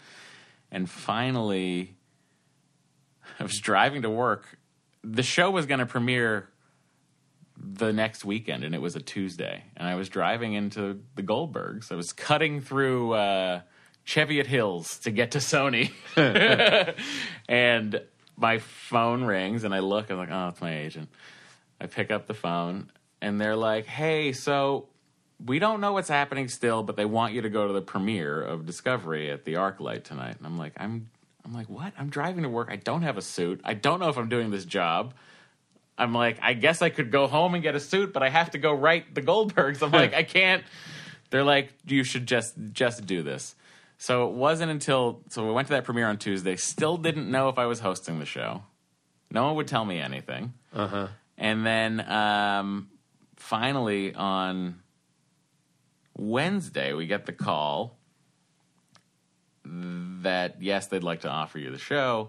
[0.73, 1.95] And finally,
[3.39, 4.59] I was driving to work.
[5.05, 6.49] The show was going to premiere
[7.57, 9.63] the next weekend, and it was a Tuesday.
[9.77, 11.93] And I was driving into the Goldbergs.
[11.93, 13.61] I was cutting through uh,
[14.05, 15.93] Cheviot Hills to get to Sony.
[17.49, 18.03] and
[18.37, 20.11] my phone rings, and I look.
[20.11, 21.09] I'm like, oh, it's my agent.
[21.81, 22.91] I pick up the phone,
[23.21, 24.89] and they're like, hey, so
[25.45, 28.41] we don't know what's happening still, but they want you to go to the premiere
[28.41, 30.37] of Discovery at the ArcLight tonight.
[30.39, 31.11] And I'm like, I'm,
[31.45, 31.93] I'm like, what?
[31.99, 32.69] I'm driving to work.
[32.71, 33.61] I don't have a suit.
[33.65, 35.15] I don't know if I'm doing this job.
[35.97, 38.51] I'm like, I guess I could go home and get a suit, but I have
[38.53, 39.83] to go write the Goldbergs.
[39.83, 40.65] I'm like, I can't.
[41.31, 43.55] They're like, you should just just do this.
[44.05, 46.57] So it wasn't until so we went to that premiere on Tuesday.
[46.57, 48.63] Still didn't know if I was hosting the show.
[49.31, 50.53] No one would tell me anything.
[50.75, 51.09] Uh huh.
[51.39, 52.91] And then um,
[53.37, 54.83] finally on
[56.19, 57.97] Wednesday, we get the call
[59.65, 62.29] that yes, they'd like to offer you the show.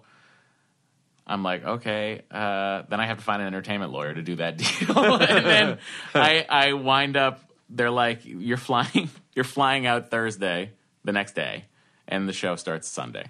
[1.27, 2.21] I'm like, okay.
[2.31, 5.77] Uh, then I have to find an entertainment lawyer to do that deal, and then
[6.15, 7.41] I I wind up.
[7.69, 10.71] They're like, you're flying, you're flying out Thursday,
[11.05, 11.65] the next day,
[12.07, 13.25] and the show starts Sunday.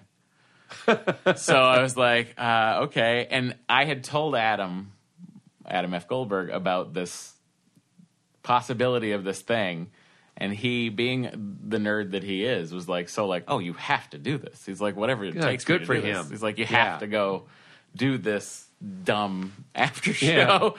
[1.35, 3.27] so I was like, uh, okay.
[3.29, 4.91] And I had told Adam,
[5.65, 6.07] Adam F.
[6.07, 7.33] Goldberg, about this
[8.43, 9.91] possibility of this thing.
[10.37, 14.09] And he, being the nerd that he is, was like, so like, oh, you have
[14.09, 14.65] to do this.
[14.65, 15.63] He's like, whatever it Yeah, takes.
[15.63, 16.17] good to for do this.
[16.17, 16.29] him.
[16.29, 16.91] He's like, you Yeah.
[16.91, 17.45] have to go
[17.95, 18.67] do this
[19.03, 20.25] dumb after show.
[20.27, 20.69] Yeah.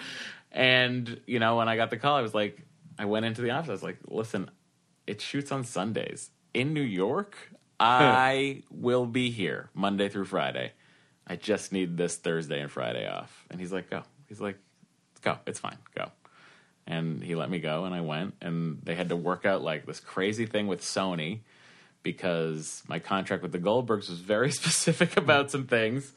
[0.53, 2.61] And you know, when I got the call, I was like,
[2.99, 3.69] I went into the office.
[3.69, 4.51] I was like, listen,
[5.07, 7.37] it shoots on Sundays in New York.
[7.81, 10.73] I will be here Monday through Friday.
[11.27, 13.45] I just need this Thursday and Friday off.
[13.51, 14.03] And he's like, go.
[14.29, 14.59] He's like,
[15.21, 15.39] go.
[15.47, 15.77] It's fine.
[15.95, 16.11] Go.
[16.87, 18.35] And he let me go, and I went.
[18.41, 21.41] And they had to work out like this crazy thing with Sony
[22.03, 26.13] because my contract with the Goldbergs was very specific about some things.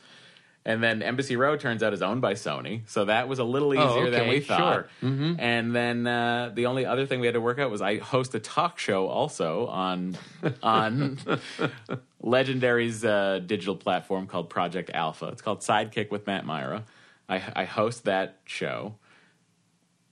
[0.69, 3.73] And then Embassy Row turns out is owned by Sony, so that was a little
[3.73, 4.59] easier Oh, than we thought.
[4.73, 4.89] sure.
[5.01, 5.39] Mm-hmm.
[5.39, 8.35] And then uh, the only other thing we had to work out was I host
[8.35, 10.15] a talk show also on
[10.61, 11.17] on
[12.23, 15.27] Legendary's uh, digital platform called Project Alpha.
[15.29, 16.83] It's called Sidekick with Matt Mira.
[17.27, 18.95] I, I host that show,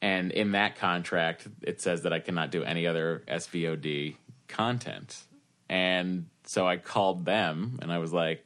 [0.01, 4.16] and in that contract, it says that I cannot do any other SVOD
[4.47, 5.18] content.
[5.70, 8.43] And so I called them, and I was like,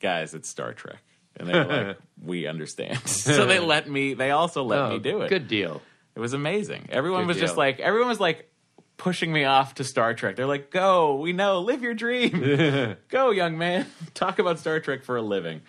[0.00, 1.02] "Guys, it's Star Trek."
[1.36, 4.14] And they were like, "We understand." so they let me.
[4.14, 5.28] They also let Oh, me do it.
[5.28, 5.80] Good deal.
[6.14, 6.88] It was amazing.
[6.90, 7.58] Everyone Good was just deal.
[7.58, 8.50] like, everyone was like
[8.98, 10.36] pushing me off to Star Trek.
[10.36, 12.96] They're like, go, we know, live your dream.
[13.08, 13.86] go, young man.
[14.14, 15.62] Talk about Star Trek for a living.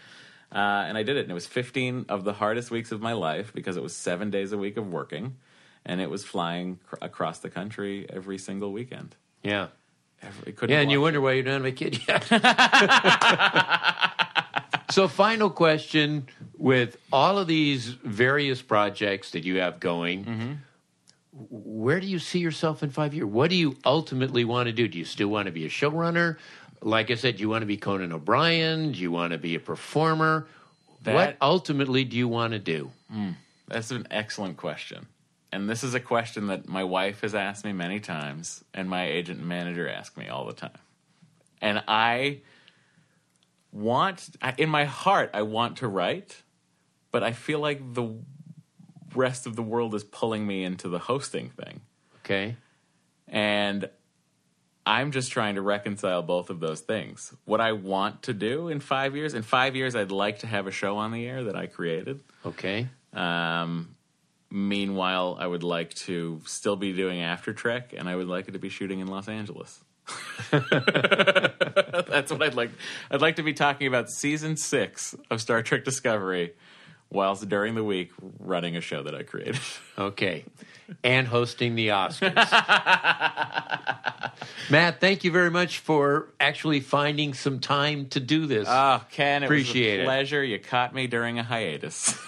[0.54, 0.58] Uh,
[0.88, 1.22] and I did it.
[1.22, 4.30] And it was 15 of the hardest weeks of my life because it was seven
[4.30, 5.38] days a week of working.
[5.86, 9.16] And it was flying cr- across the country every single weekend.
[9.44, 9.68] Yeah.
[10.22, 12.30] Every, couldn't Yeah, and you watch wonder why you don't have a kid yet.
[14.94, 16.28] So, final question
[16.58, 20.54] with all of these various projects that you have going, Mm-hmm.
[21.50, 23.26] where do you see yourself in five years?
[23.26, 24.88] What do you ultimately want to do?
[24.88, 26.38] Do you still want to be a showrunner?
[26.82, 28.92] Like I said, do you want to be Conan O'Brien?
[28.92, 30.48] Do you want to be a performer?
[31.04, 32.92] what ultimately do you want to do?
[33.68, 35.08] That's an excellent question.
[35.52, 39.06] And this is a question that my wife has asked me many times, and my
[39.06, 40.78] agent and manager ask me all the time.
[41.62, 42.42] And I
[43.74, 46.44] want, in my heart, I want to write,
[47.12, 48.16] but I feel like the
[49.16, 51.82] rest of the world is pulling me into the hosting thing.
[52.20, 52.56] Okay.
[53.28, 53.90] And
[54.86, 57.34] I'm just trying to reconcile both of those things.
[57.46, 60.68] What I want to do in five years, in five years, I'd like to have
[60.68, 62.20] a show on the air that I created.
[62.46, 62.90] Okay.
[63.14, 63.96] Um,
[64.50, 68.52] meanwhile, I would like to still be doing After Trek, and I would like it
[68.52, 69.82] to be shooting in Los Angeles.
[70.52, 72.72] That's what I'd like.
[73.12, 76.54] I'd like to be talking about season six of Star Trek Discovery,
[77.10, 79.60] whilst during the week running a show that I created.
[79.96, 80.44] Okay.
[81.04, 82.34] And hosting the Oscars.
[84.72, 88.68] Matt, thank you very much for actually finding some time to do this.
[88.68, 90.04] Oh, Ken, it Appreciate it.
[90.04, 90.44] was a pleasure.
[90.44, 92.18] You caught me during a hiatus.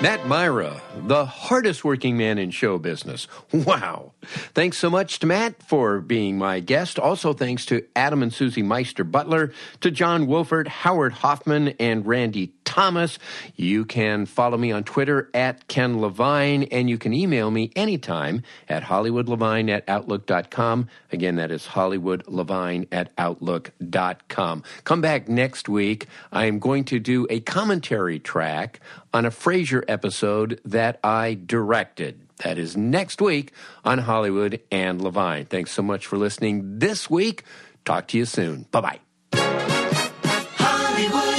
[0.00, 3.26] Matt Mira, the hardest working man in show business.
[3.68, 4.12] Wow.
[4.54, 6.98] Thanks so much to Matt for being my guest.
[6.98, 12.52] Also, thanks to Adam and Susie Meister Butler, to John Wolfert, Howard Hoffman, and Randy
[12.68, 13.18] Thomas.
[13.56, 18.42] You can follow me on Twitter at Ken Levine, and you can email me anytime
[18.68, 20.86] at HollywoodLevine at Outlook.com.
[21.10, 24.62] Again, that is HollywoodLevine at Outlook.com.
[24.84, 26.06] Come back next week.
[26.30, 28.80] I am going to do a commentary track
[29.14, 32.20] on a Frasier episode that I directed.
[32.44, 33.52] That is next week
[33.82, 35.46] on Hollywood and Levine.
[35.46, 37.44] Thanks so much for listening this week.
[37.86, 38.66] Talk to you soon.
[38.70, 39.00] Bye bye.
[40.58, 41.37] Hollywood